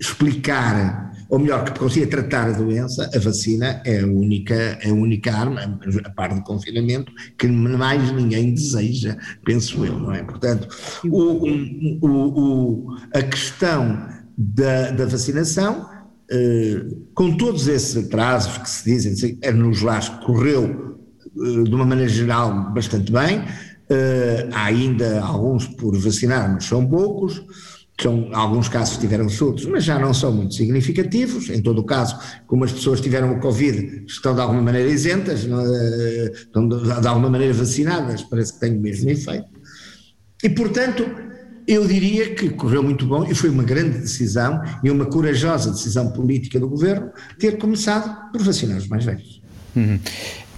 [0.00, 4.94] explicar ou melhor, que consiga tratar a doença, a vacina é a única, é a
[4.94, 10.22] única arma, a par do confinamento, que mais ninguém deseja, penso eu, não é?
[10.22, 10.68] Portanto,
[11.04, 11.48] o,
[12.00, 15.88] o, o, a questão da, da vacinação,
[16.30, 21.84] eh, com todos esses atrasos que se dizem, é nos lares correu eh, de uma
[21.84, 23.44] maneira geral bastante bem,
[23.88, 27.42] eh, há ainda alguns por vacinar, mas são poucos,
[28.00, 31.48] são, alguns casos tiveram surtos, mas já não são muito significativos.
[31.48, 35.44] Em todo o caso, como as pessoas tiveram o Covid, estão de alguma maneira isentas,
[35.44, 36.32] é?
[36.34, 39.46] estão de, alguma maneira vacinadas, parece que tem o mesmo efeito.
[40.42, 41.06] E, portanto,
[41.66, 46.10] eu diria que correu muito bom e foi uma grande decisão e uma corajosa decisão
[46.10, 49.40] política do governo ter começado por vacinar os mais velhos.
[49.74, 49.98] Uhum.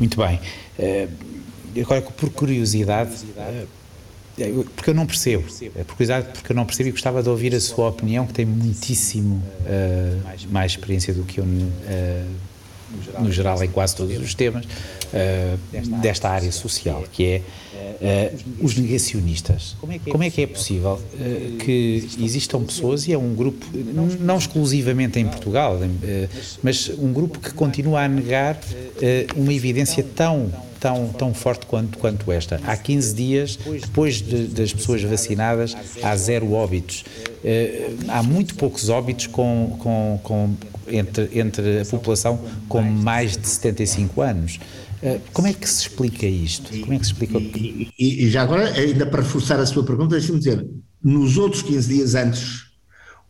[0.01, 0.41] Muito bem.
[0.79, 3.67] Uh, agora, por curiosidade, é,
[4.75, 5.45] porque eu não percebo,
[5.75, 8.35] é por curiosidade, porque eu não percebo e gostava de ouvir a sua opinião, que
[8.35, 14.35] tem muitíssimo uh, mais experiência do que eu uh, no geral em quase todos os
[14.35, 19.75] temas uh, desta área social, que é os negacionistas.
[19.81, 21.01] Como é que é possível
[21.65, 23.65] que existam pessoas, e é um grupo,
[24.21, 25.79] não exclusivamente em Portugal,
[26.63, 28.61] mas um grupo que continua a negar
[29.35, 32.61] uma evidência tão tão, tão forte quanto, quanto esta.
[32.65, 37.05] Há 15 dias, depois de, das pessoas vacinadas, há zero óbitos.
[37.43, 40.55] Uh, há muito poucos óbitos com, com, com,
[40.89, 44.59] entre, entre a população com mais de 75 anos.
[45.03, 46.71] Uh, como é que se explica isto?
[46.81, 47.39] Como é que se explica?
[47.39, 50.67] E, e, e já agora, ainda para reforçar a sua pergunta, deixe-me dizer,
[51.03, 52.67] nos outros 15 dias antes,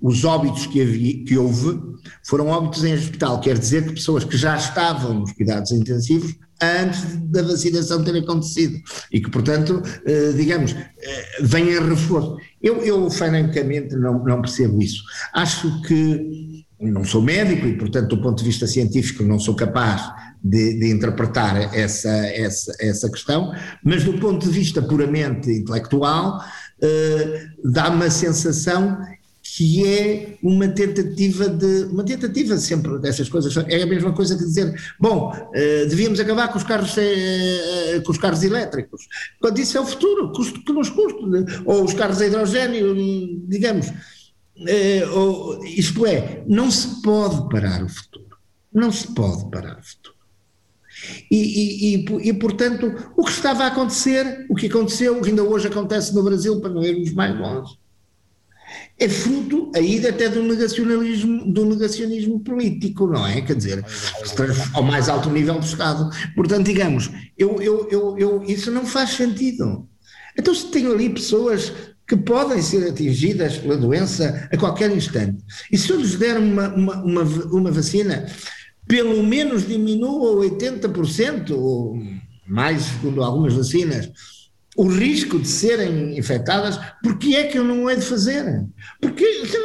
[0.00, 1.80] os óbitos que, havia, que houve
[2.22, 7.16] foram óbitos em hospital, quer dizer que pessoas que já estavam nos cuidados intensivos antes
[7.28, 8.78] da vacinação ter acontecido
[9.12, 12.36] e que, portanto, eh, digamos, eh, em reforço.
[12.62, 15.02] Eu, eu francamente, não, não percebo isso.
[15.34, 20.02] Acho que não sou médico e, portanto, do ponto de vista científico, não sou capaz
[20.42, 26.38] de, de, interpretar essa, essa, essa questão, mas do ponto de vista puramente intelectual,
[26.80, 28.98] eh, dá-me a sensação
[29.56, 34.44] que é uma tentativa de, uma tentativa sempre dessas coisas, é a mesma coisa que
[34.44, 39.08] dizer, bom, uh, devíamos acabar com os carros, uh, com os carros elétricos,
[39.40, 42.94] quando isso é o futuro, custo que nos custa, ou os carros a hidrogênio,
[43.48, 43.90] digamos,
[45.14, 48.36] ou, isto é, não se pode parar o futuro,
[48.70, 50.16] não se pode parar o futuro.
[51.30, 55.30] E, e, e, e, portanto, o que estava a acontecer, o que aconteceu, o que
[55.30, 57.78] ainda hoje acontece no Brasil, para não irmos mais longe,
[58.98, 63.42] é fruto aí até do negacionalismo, do negacionismo político, não é?
[63.42, 63.84] Quer dizer,
[64.72, 66.08] ao mais alto nível do Estado.
[66.34, 69.86] Portanto, digamos, eu, eu, eu, eu, isso não faz sentido.
[70.38, 71.72] Então, se tenho ali pessoas
[72.06, 76.68] que podem ser atingidas pela doença a qualquer instante, e se eu lhes der uma,
[76.68, 78.26] uma, uma, uma vacina,
[78.86, 81.98] pelo menos diminua 80%, ou
[82.46, 84.10] mais, segundo algumas vacinas,
[84.76, 88.64] o risco de serem infectadas, porque é que eu não hei de fazer?
[89.00, 89.24] Porque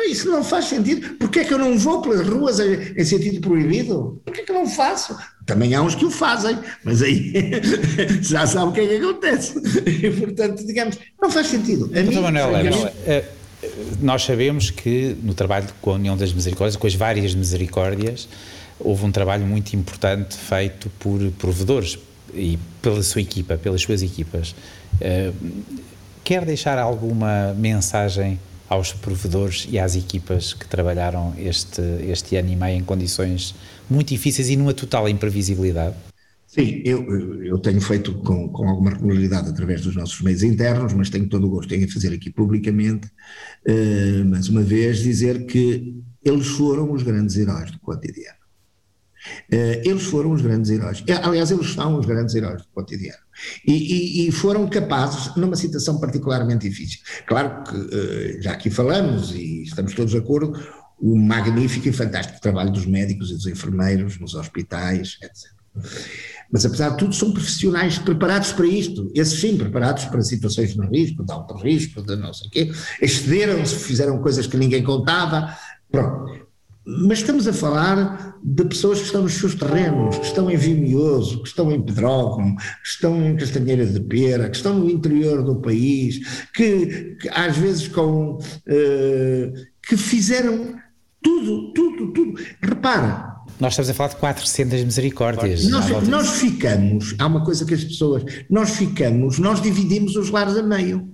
[0.09, 1.15] isso não faz sentido.
[1.17, 4.21] Porque é que eu não vou pelas ruas em sentido proibido?
[4.23, 5.17] Porque é que eu não faço?
[5.45, 7.33] Também há uns que o fazem, mas aí
[8.21, 9.61] já sabe o que é que acontece.
[9.85, 11.91] E, portanto, digamos, não faz sentido.
[11.93, 12.55] A mim, Manuel,
[13.05, 13.25] é,
[14.01, 18.29] nós sabemos que no trabalho com a União das Misericórdias, com as várias misericórdias,
[18.79, 21.99] houve um trabalho muito importante feito por provedores
[22.33, 24.55] e pela sua equipa, pelas suas equipas.
[25.01, 25.63] Uh,
[26.23, 28.39] quer deixar alguma mensagem
[28.69, 33.53] aos provedores e às equipas que trabalharam este, este ano e meio em condições
[33.89, 35.95] muito difíceis e numa total imprevisibilidade?
[36.47, 41.09] Sim, eu, eu tenho feito com, com alguma regularidade através dos nossos meios internos, mas
[41.09, 46.47] tenho todo o gosto em fazer aqui publicamente, uh, mais uma vez, dizer que eles
[46.47, 48.40] foram os grandes heróis do cotidiano.
[49.51, 51.03] Uh, eles foram os grandes heróis.
[51.07, 53.19] Eh, aliás, eles são os grandes heróis do cotidiano.
[53.65, 53.73] E,
[54.23, 56.99] e, e foram capazes, numa situação particularmente difícil.
[57.27, 60.59] Claro que, uh, já aqui falamos e estamos todos de acordo,
[60.99, 65.51] o magnífico e fantástico trabalho dos médicos e dos enfermeiros nos hospitais, etc.
[66.51, 69.09] Mas, apesar de tudo, são profissionais preparados para isto.
[69.15, 72.71] Esses sim, preparados para situações de risco, de alto risco, de não sei o quê.
[73.01, 75.55] Excederam-se, fizeram coisas que ninguém contava.
[75.89, 76.40] Pronto.
[76.85, 81.43] Mas estamos a falar de pessoas que estão nos seus terrenos, que estão em Vimioso,
[81.43, 85.61] que estão em Pedrógão, que estão em Castanheira de Pera, que estão no interior do
[85.61, 88.37] país, que, que às vezes com.
[88.37, 90.75] Uh, que fizeram
[91.21, 92.41] tudo, tudo, tudo.
[92.61, 93.31] Repara.
[93.59, 95.67] Nós estamos a falar de 400 misericórdias.
[95.67, 98.23] Nós, nós ficamos, há uma coisa que as pessoas.
[98.49, 101.07] Nós ficamos, nós dividimos os lares a meio.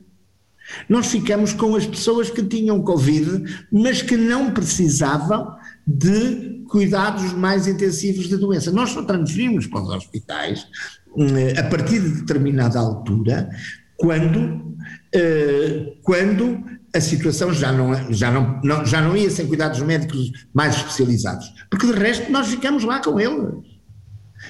[0.88, 5.57] Nós ficamos com as pessoas que tinham Covid, mas que não precisavam
[5.88, 8.72] de cuidados mais intensivos da doença.
[8.72, 10.68] Nós só transferimos para os hospitais
[11.18, 13.50] eh, a partir de determinada altura,
[13.96, 14.76] quando,
[15.14, 16.62] eh, quando
[16.94, 21.54] a situação já não, já, não, já não ia sem cuidados médicos mais especializados.
[21.70, 23.66] Porque de resto nós ficamos lá com eles.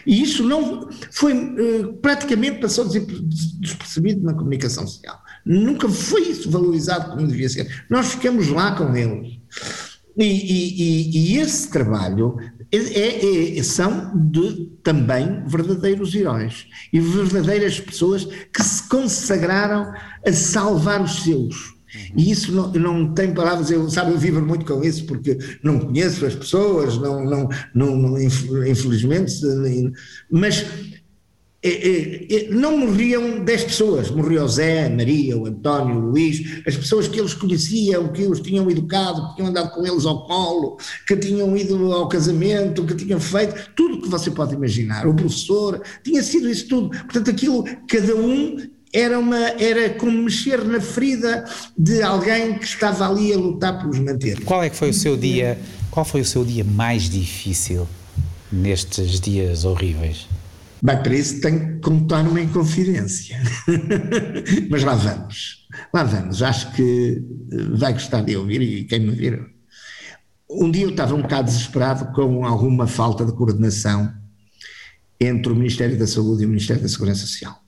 [0.05, 5.21] E isso não foi eh, praticamente passou despercebido na comunicação social.
[5.45, 7.85] Nunca foi isso valorizado como devia ser.
[7.89, 9.39] Nós ficamos lá com eles.
[10.17, 12.37] E, e, e, e esse trabalho
[12.71, 19.93] é, é, é, são de, também verdadeiros heróis e verdadeiras pessoas que se consagraram
[20.25, 21.77] a salvar os seus.
[22.15, 25.79] E isso não, não tem palavras, eu, sabe, eu vivo muito com isso porque não
[25.79, 29.33] conheço as pessoas, não, não, não, não infelizmente,
[30.29, 30.65] mas
[32.51, 37.19] não morriam 10 pessoas, morria o Zé, Maria, o António, o Luís, as pessoas que
[37.19, 40.77] eles conheciam, que os tinham educado, que tinham andado com eles ao colo,
[41.07, 45.81] que tinham ido ao casamento, que tinham feito, tudo que você pode imaginar, o professor,
[46.03, 46.89] tinha sido isso tudo.
[46.89, 48.57] Portanto, aquilo, cada um
[48.93, 51.43] era, uma, era como mexer na ferida
[51.77, 54.43] de alguém que estava ali a lutar por os manter.
[54.43, 55.57] Qual é que foi o seu dia,
[55.89, 57.87] qual foi o seu dia mais difícil
[58.51, 60.27] nestes dias horríveis?
[60.81, 63.39] Bem, para isso tenho que contar uma inconfidência.
[64.69, 65.67] Mas lá vamos.
[65.93, 66.41] Lá vamos.
[66.43, 69.39] Acho que eh, vai gostar de ouvir e quem me vir.
[70.49, 74.13] Um dia eu estava um bocado desesperado com alguma falta de coordenação
[75.19, 77.61] entre o Ministério da Saúde e o Ministério da Segurança Social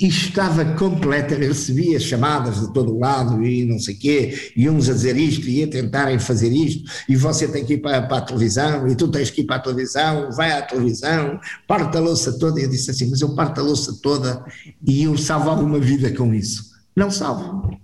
[0.00, 4.94] e estava completa, recebia chamadas de todo lado e não sei quê, e uns a
[4.94, 8.22] dizer isto e a tentarem fazer isto, e você tem que ir para, para, a
[8.22, 11.38] televisão, e tu tens que ir para a televisão, vai à televisão,
[11.68, 14.42] parte a louça toda, e eu disse assim, mas eu parto a louça toda
[14.88, 16.70] e eu salvo alguma vida com isso.
[16.96, 17.78] Não salvo.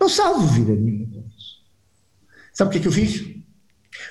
[0.00, 1.56] Não salvo vida nenhuma com isso.
[2.52, 3.34] Sabe o que é que eu fiz?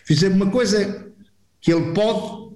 [0.03, 1.13] Fiz uma coisa
[1.61, 2.55] que ele pode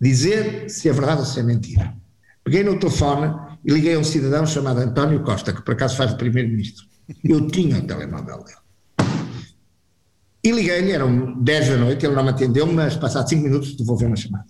[0.00, 2.05] dizer se é verdade ou se é mentira.
[2.46, 3.34] Peguei no telefone
[3.64, 6.86] e liguei a um cidadão chamado António Costa, que por acaso faz de primeiro-ministro.
[7.24, 8.58] Eu tinha o telemóvel dele.
[10.44, 14.06] E liguei-lhe, eram 10 da noite, ele não me atendeu, mas passados 5 minutos devolveu
[14.06, 14.44] uma chamada.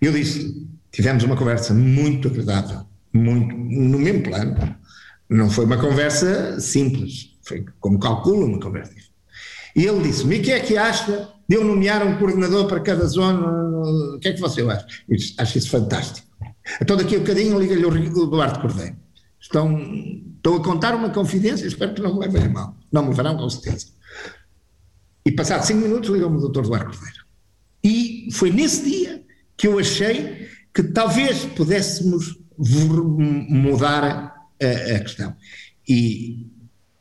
[0.00, 4.76] Eu disse, tivemos uma conversa muito agradável, muito, no mesmo plano.
[5.28, 8.94] Não foi uma conversa simples, foi como calculo uma conversa.
[9.74, 13.04] E ele disse-me, o que é que acha de eu nomear um coordenador para cada
[13.04, 13.46] zona,
[14.14, 14.86] o que é que você acha?
[15.36, 16.26] Acho isso fantástico.
[16.80, 18.96] Então daqui a um bocadinho liga-lhe o Duarte Cordeiro.
[19.38, 19.78] Estão,
[20.34, 22.74] estou a contar uma confidência, espero que não me levem a mal.
[22.90, 23.88] Não me levarão com certeza.
[25.26, 27.26] E passados cinco minutos ligou-me o doutor Duarte Cordeiro.
[27.84, 29.22] E foi nesse dia
[29.54, 34.04] que eu achei que talvez pudéssemos mudar
[34.58, 35.36] a, a questão.
[35.86, 36.46] E,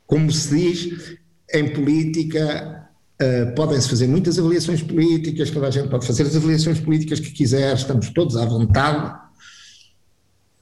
[0.06, 1.18] como se diz,
[1.54, 2.82] em política
[3.22, 7.30] Uh, Podem-se fazer muitas avaliações políticas, toda a gente pode fazer as avaliações políticas que
[7.30, 9.14] quiser, estamos todos à vontade,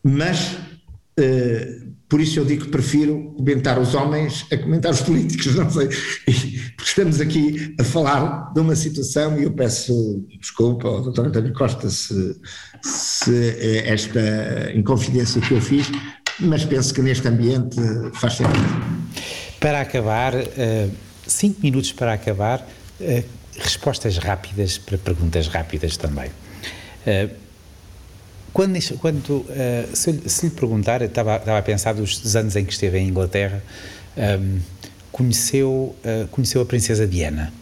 [0.04, 0.56] mas
[1.18, 5.70] uh, por isso eu digo que prefiro comentar os homens a comentar os políticos, não
[5.70, 11.28] sei, porque estamos aqui a falar de uma situação e eu peço desculpa ao Dr.
[11.28, 12.36] António Costa se,
[12.82, 15.88] se eh, esta inconfidência que eu fiz,
[16.40, 17.78] mas penso que neste ambiente
[18.16, 19.00] faz sentido.
[19.60, 20.92] Para acabar, uh,
[21.30, 22.68] cinco minutos para acabar,
[23.00, 23.24] uh,
[23.58, 26.30] respostas rápidas para perguntas rápidas também.
[27.08, 27.34] Uh,
[28.52, 29.46] quando, quando
[29.94, 33.64] se, se, lhe perguntar, estava, estava a pensar dos anos em que esteve em Inglaterra,
[34.18, 34.60] um, ehm,
[35.12, 35.96] conheceu,
[36.32, 37.54] conheceu a princesa Diana.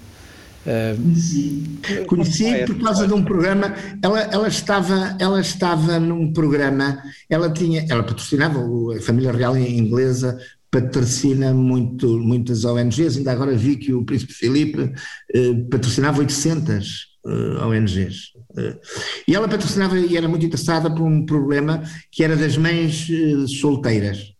[0.95, 3.73] Conheci, conheci por causa de um programa.
[4.01, 7.01] Ela, ela, estava, ela estava num programa.
[7.29, 8.59] Ela tinha, ela patrocinava
[8.95, 10.37] a família real inglesa
[10.71, 14.91] patrocina muito, muitas ONGs, ainda agora vi que o Príncipe Filipe
[15.33, 18.33] eh, patrocinava 800 eh, ONGs.
[18.57, 18.79] Eh,
[19.27, 23.47] e ela patrocinava e era muito interessada por um problema que era das mães eh,
[23.47, 24.36] solteiras.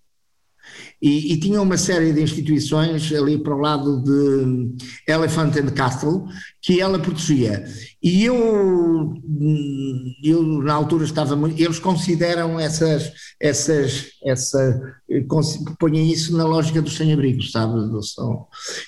[1.01, 4.75] E, e, tinha uma série de instituições ali para o lado de
[5.07, 6.25] Elephant and Castle
[6.61, 7.65] que ela protegia.
[8.01, 9.13] E eu,
[10.23, 14.81] eu na altura estava muito, eles consideram essas, essas, essa,
[15.79, 17.73] põem isso na lógica dos sem-abrigos, sabe?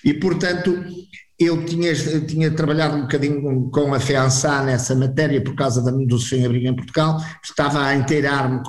[0.04, 0.84] E portanto,
[1.40, 1.94] eu tinha,
[2.26, 6.76] tinha trabalhado um bocadinho com a FEANSA nessa matéria por causa da, do sem-abrigo em
[6.76, 8.62] Portugal, estava a inteirar-me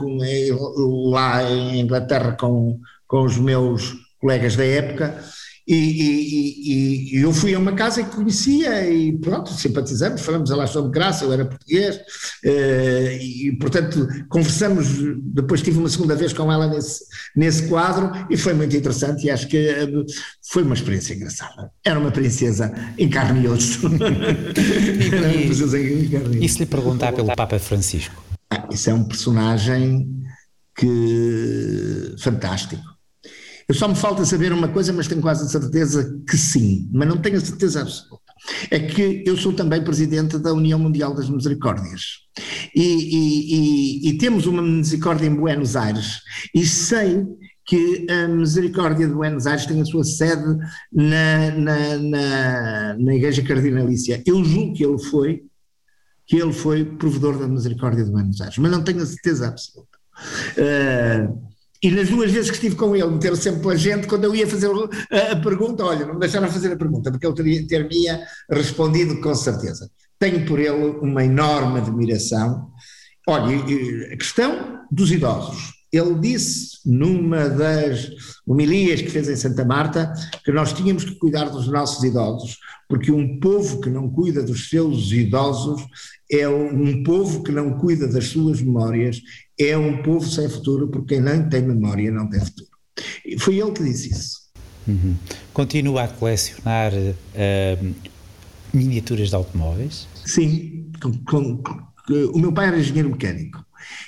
[1.10, 2.78] lá em Inglaterra com
[3.10, 5.20] com os meus colegas da época,
[5.66, 10.66] e, e, e, eu fui a uma casa que conhecia e pronto, simpatizamos, falamos lá
[10.66, 12.00] sobre graça, eu era português
[12.44, 14.88] eh, e portanto conversamos,
[15.32, 17.04] depois tive uma segunda vez com ela nesse,
[17.36, 19.86] nesse quadro e foi muito interessante e acho que eh,
[20.50, 21.70] foi uma experiência engraçada.
[21.84, 23.86] Era uma princesa em carne e osso.
[25.76, 28.14] e, e se lhe perguntar pelo Papa Francisco?
[28.50, 30.08] Ah, isso é um personagem
[30.76, 32.89] que fantástico
[33.70, 37.08] eu só me falta saber uma coisa, mas tenho quase a certeza que sim, mas
[37.08, 38.32] não tenho a certeza absoluta.
[38.68, 42.02] É que eu sou também presidente da União Mundial das Misericórdias.
[42.74, 46.18] E, e, e, e temos uma misericórdia em Buenos Aires.
[46.52, 47.24] E sei
[47.64, 50.58] que a Misericórdia de Buenos Aires tem a sua sede
[50.92, 54.20] na, na, na, na Igreja Cardinalícia.
[54.26, 55.44] Eu julgo que ele foi,
[56.26, 59.96] que ele foi provedor da Misericórdia de Buenos Aires, mas não tenho a certeza absoluta.
[60.58, 61.49] Uh,
[61.82, 64.46] e nas duas vezes que estive com ele, meter sempre pela gente, quando eu ia
[64.46, 64.70] fazer
[65.10, 68.06] a, pergunta, olha, não me deixaram fazer a pergunta, porque ele teria, ter-me
[68.50, 69.90] respondido com certeza.
[70.18, 72.70] Tenho por ele uma enorme admiração.
[73.26, 73.56] Olha,
[74.12, 75.79] a questão dos idosos.
[75.92, 78.10] Ele disse numa das
[78.46, 80.12] homilias que fez em Santa Marta
[80.44, 84.68] que nós tínhamos que cuidar dos nossos idosos, porque um povo que não cuida dos
[84.68, 85.82] seus idosos
[86.30, 89.20] é um povo que não cuida das suas memórias,
[89.58, 92.70] é um povo sem futuro, porque quem não tem memória não tem futuro.
[93.26, 94.40] E foi ele que disse isso.
[94.86, 95.16] Uhum.
[95.52, 97.94] Continua a colecionar uh,
[98.72, 100.06] miniaturas de automóveis?
[100.24, 101.90] Sim, com, com, com,
[102.32, 103.64] o meu pai era engenheiro mecânico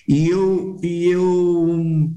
[0.09, 2.11] e eu, e eu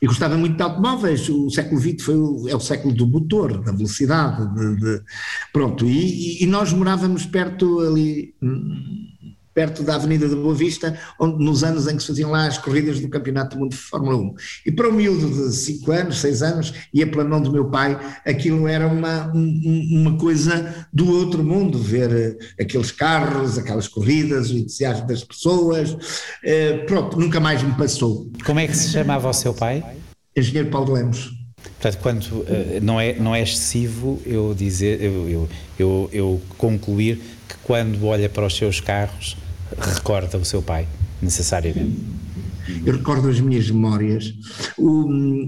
[0.00, 1.28] e gostava muito de automóveis.
[1.28, 4.54] O século XX foi o, é o século do motor, da velocidade.
[4.54, 5.02] De, de,
[5.52, 8.34] pronto, e, e, nós morávamos perto ali
[9.58, 12.58] perto da Avenida da Boa Vista, onde nos anos em que se faziam lá as
[12.58, 14.34] corridas do Campeonato do Mundo de Fórmula 1.
[14.66, 17.98] E para um miúdo de 5 anos, 6 anos, ia pela mão do meu pai,
[18.24, 24.52] aquilo era uma, um, uma coisa do outro mundo, ver eh, aqueles carros, aquelas corridas,
[24.52, 25.90] o entusiasmo das pessoas.
[25.90, 28.30] Uh, pronto, nunca mais me passou.
[28.46, 29.84] Como é que se chamava o seu pai?
[30.36, 31.32] Engenheiro Paulo Lemos.
[31.80, 32.46] Portanto, quando, uh,
[32.80, 38.28] não, é, não é excessivo eu dizer, eu, eu, eu, eu concluir que quando olha
[38.28, 39.36] para os seus carros
[39.76, 40.86] recorda o seu pai,
[41.20, 41.98] necessariamente.
[42.84, 44.34] Eu recordo as minhas memórias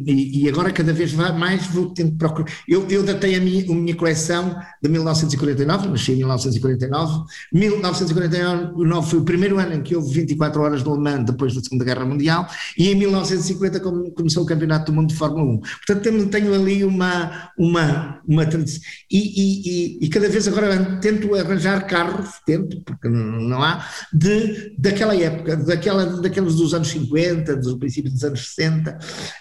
[0.06, 2.50] e, e, agora cada vez mais vou tendo procurar.
[2.66, 7.24] Eu, eu datei a minha, a minha coleção de 1949, nasci em 1949.
[7.52, 11.62] 1949 foi o primeiro ano em que houve 24 horas de Le Mans depois da
[11.62, 15.58] Segunda Guerra Mundial e em 1950 começou o Campeonato do Mundo de Fórmula 1.
[15.58, 18.80] Portanto tenho, tenho ali uma, uma, uma tradição.
[19.10, 25.14] E, e, e, cada vez agora tento arranjar carros, tento, porque não há, de, daquela
[25.16, 28.98] época, daquela, daqueles dos anos 50 50, do princípio dos anos 60,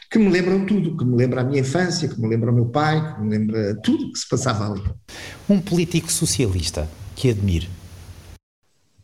[0.10, 2.66] que me lembram tudo, que me lembra a minha infância, que me lembra o meu
[2.66, 4.84] pai, que me lembra tudo que se passava ali.
[5.48, 7.70] Um político socialista que admire?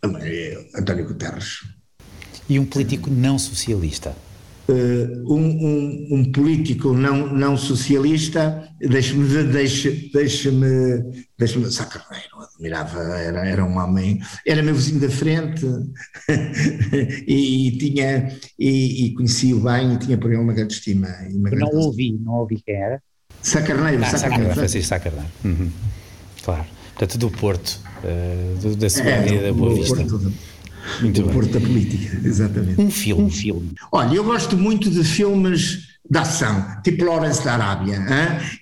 [0.04, 1.60] É António Guterres.
[2.48, 4.16] E um político não socialista?
[4.70, 13.00] Uh, um, um, um, político não, não socialista, deixe-me, deixe, deixe-me, deixe-me, Sá Carneiro, admirava,
[13.18, 15.66] era, era um homem, era meu vizinho da frente
[17.28, 21.08] e, e, tinha, e, e conhecia-o bem e tinha por ele uma grande estima.
[21.32, 23.02] Uma grande não ouvi, não ouvi quem era.
[23.42, 24.56] Sá Carneiro, ah, Sá Carneiro.
[24.56, 25.30] Francisco Sá Carneiro.
[25.44, 25.70] Uhum.
[26.44, 26.66] Claro.
[26.96, 29.98] Portanto, do Porto, uh, da segunda é, da Boa Vista.
[29.98, 30.34] Porto,
[31.02, 31.34] muito do bem.
[31.34, 32.82] Porto da política, exatamente.
[32.82, 33.24] Um filme.
[33.24, 33.72] Um filme.
[33.92, 38.00] Olha, eu gosto muito de filmes de ação, tipo Lawrence da Arábia,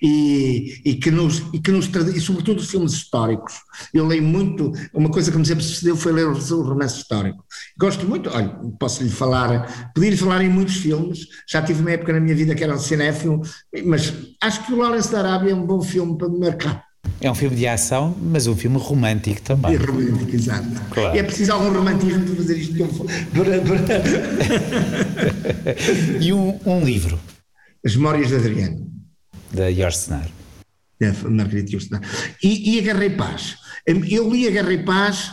[0.00, 3.54] e, e, que nos, e que nos e sobretudo filmes históricos.
[3.92, 7.44] Eu leio muito, uma coisa que me sempre sucedeu foi ler o romance histórico.
[7.78, 8.48] Gosto muito, olha,
[8.78, 12.54] posso lhe falar, podia-lhe falar em muitos filmes, já tive uma época na minha vida
[12.54, 13.42] que era um cinéfilo,
[13.84, 14.12] mas
[14.42, 16.93] acho que o Lawrence da Arábia é um bom filme para me marcar.
[17.20, 19.74] É um filme de ação, mas um filme romântico também.
[19.74, 20.68] É romântico, exato.
[20.90, 21.16] Claro.
[21.16, 22.74] É preciso algum romantismo para fazer isto.
[26.20, 27.18] E um, um, livro?
[27.84, 28.90] As Memórias de Adriano.
[29.52, 30.28] Da Yourcenar.
[31.00, 32.02] É, Margarita Yourcenar.
[32.42, 33.56] E, e A Guerra e Paz.
[33.86, 35.30] Eu li A Guerra e Paz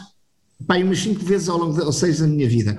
[0.68, 2.78] pai, umas cinco vezes ao longo de, ou seis da minha vida.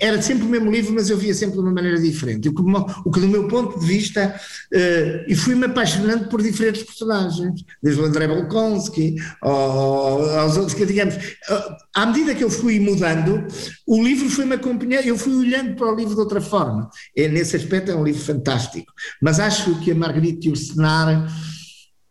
[0.00, 2.48] Era sempre o mesmo livro, mas eu via sempre de uma maneira diferente.
[2.48, 4.34] O que, o que do meu ponto de vista,
[4.72, 11.14] uh, e fui-me apaixonando por diferentes personagens, desde o André Bolkonski aos outros, que digamos,
[11.14, 13.46] uh, à medida que eu fui mudando,
[13.86, 16.88] o livro foi-me acompanhar, eu fui olhando para o livro de outra forma.
[17.16, 18.92] É, nesse aspecto é um livro fantástico.
[19.20, 21.28] Mas acho que a Margarita Ursenar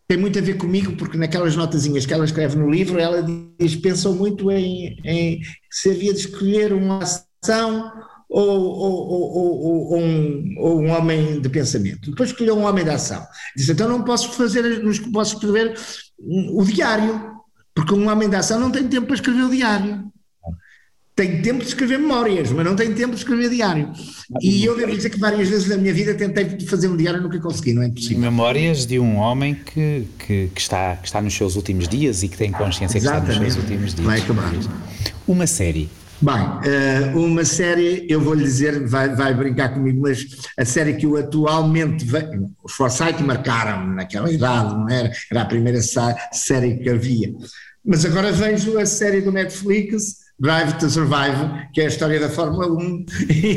[0.07, 3.21] tem muito a ver comigo, porque naquelas notazinhas que ela escreve no livro, ela
[3.59, 7.91] diz, pensou muito em, em se havia de escolher uma ação
[8.29, 12.09] ou, ou, ou, ou, um, um homem de pensamento.
[12.09, 13.25] Depois escolheu um homem de ação.
[13.55, 15.77] Disse, então não posso fazer, não posso escrever
[16.17, 17.37] o diário,
[17.75, 20.11] porque um homem de ação não tem tempo para escrever o diário
[21.17, 23.91] tenho tempo de escrever memórias, mas não tenho tempo de escrever diário.
[24.39, 27.23] E eu devo dizer que várias vezes na minha vida tentei fazer um diário e
[27.23, 28.19] nunca consegui, não é possível.
[28.19, 32.29] Memórias de um homem que, que, que, está, que está nos seus últimos dias e
[32.29, 33.25] que tem consciência Exatamente.
[33.25, 34.05] que está nos seus últimos dias.
[34.05, 34.53] Vai acabar.
[35.27, 35.89] Uma série.
[36.21, 40.23] Bem, eh, uma série, eu vou lhe dizer, vai, vai brincar comigo, mas
[40.55, 45.11] a série que eu atualmente vejo, os Forsyth marcaram naquela idade, não era?
[45.31, 47.33] Era a primeira série que havia.
[47.83, 52.29] Mas agora vejo a série do Netflix, Drive to Survive, que é a história da
[52.29, 53.05] Fórmula 1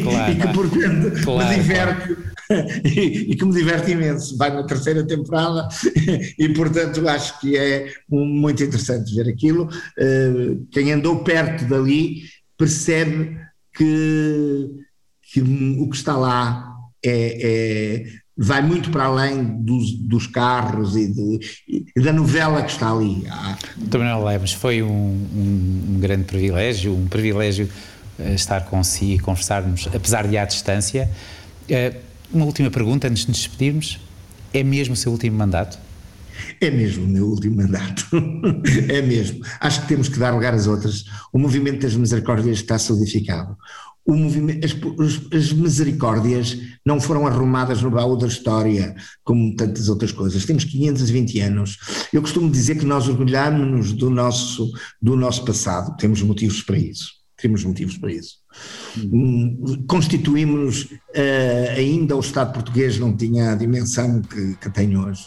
[0.03, 2.31] claro, e, que portanto claro, me diverte claro.
[2.85, 4.37] e, e, que me diverte imenso.
[4.39, 5.69] Vai na terceira temporada
[6.39, 9.69] e portanto acho que é muito interessante ver aquilo.
[9.99, 12.23] Uh, quem andou perto dali
[12.57, 13.39] percebe
[13.75, 14.71] que,
[15.33, 18.05] que o que está lá é, é
[18.43, 21.13] vai muito para além dos, dos carros e,
[21.69, 23.27] e, da novela que está ali.
[23.29, 23.59] Ah.
[23.91, 27.69] Também não Lemos, foi um, um, um, grande privilégio, um privilégio
[28.19, 31.11] eh, estar consigo e conversarmos, apesar de à distância.
[31.69, 31.95] Eh,
[32.33, 34.01] uma última pergunta antes de nos despedirmos:
[34.55, 35.79] é mesmo o seu último mandato?
[36.63, 38.07] É mesmo o meu último mandato.
[38.89, 39.45] é mesmo.
[39.61, 41.05] Acho que temos que dar lugar às outras.
[41.31, 43.55] O movimento das misericórdias está solidificado
[44.07, 44.73] o movimento, as,
[45.33, 50.45] as, misericórdias não foram arrumadas no baú da história, como tantas outras coisas.
[50.45, 51.79] Temos 520 anos.
[52.13, 54.71] Eu costumo dizer que nós orgulhamos-nos do nosso,
[55.01, 55.97] do nosso passado.
[55.97, 57.21] Temos motivos para isso.
[57.41, 58.35] Temos motivos para isso.
[58.99, 65.25] Hum, constituímos, uh, ainda o Estado português não tinha a dimensão que, que tem hoje.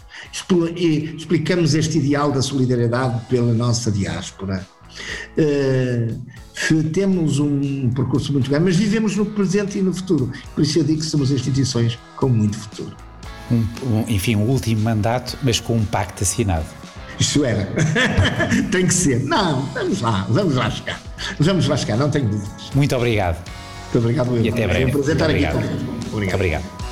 [1.17, 4.67] Explicamos este ideal da solidariedade pela nossa diáspora.
[5.35, 6.21] Uh,
[6.91, 10.31] temos um percurso muito grande, mas vivemos no presente e no futuro.
[10.53, 12.95] Por isso eu digo que somos instituições com muito futuro.
[13.51, 16.65] Um, um, enfim, um último mandato, mas com um pacto assinado.
[17.19, 17.69] Isso era.
[18.71, 19.23] Tem que ser.
[19.23, 21.01] Não, vamos lá, vamos lá chegar.
[21.39, 22.71] Vamos lá chegar, não tenho dúvidas.
[22.73, 23.37] Muito obrigado.
[23.93, 24.83] Muito obrigado, E até breve.
[24.83, 25.45] É um prazer estar aqui.
[26.11, 26.35] Obrigado.
[26.35, 26.82] Obrigado.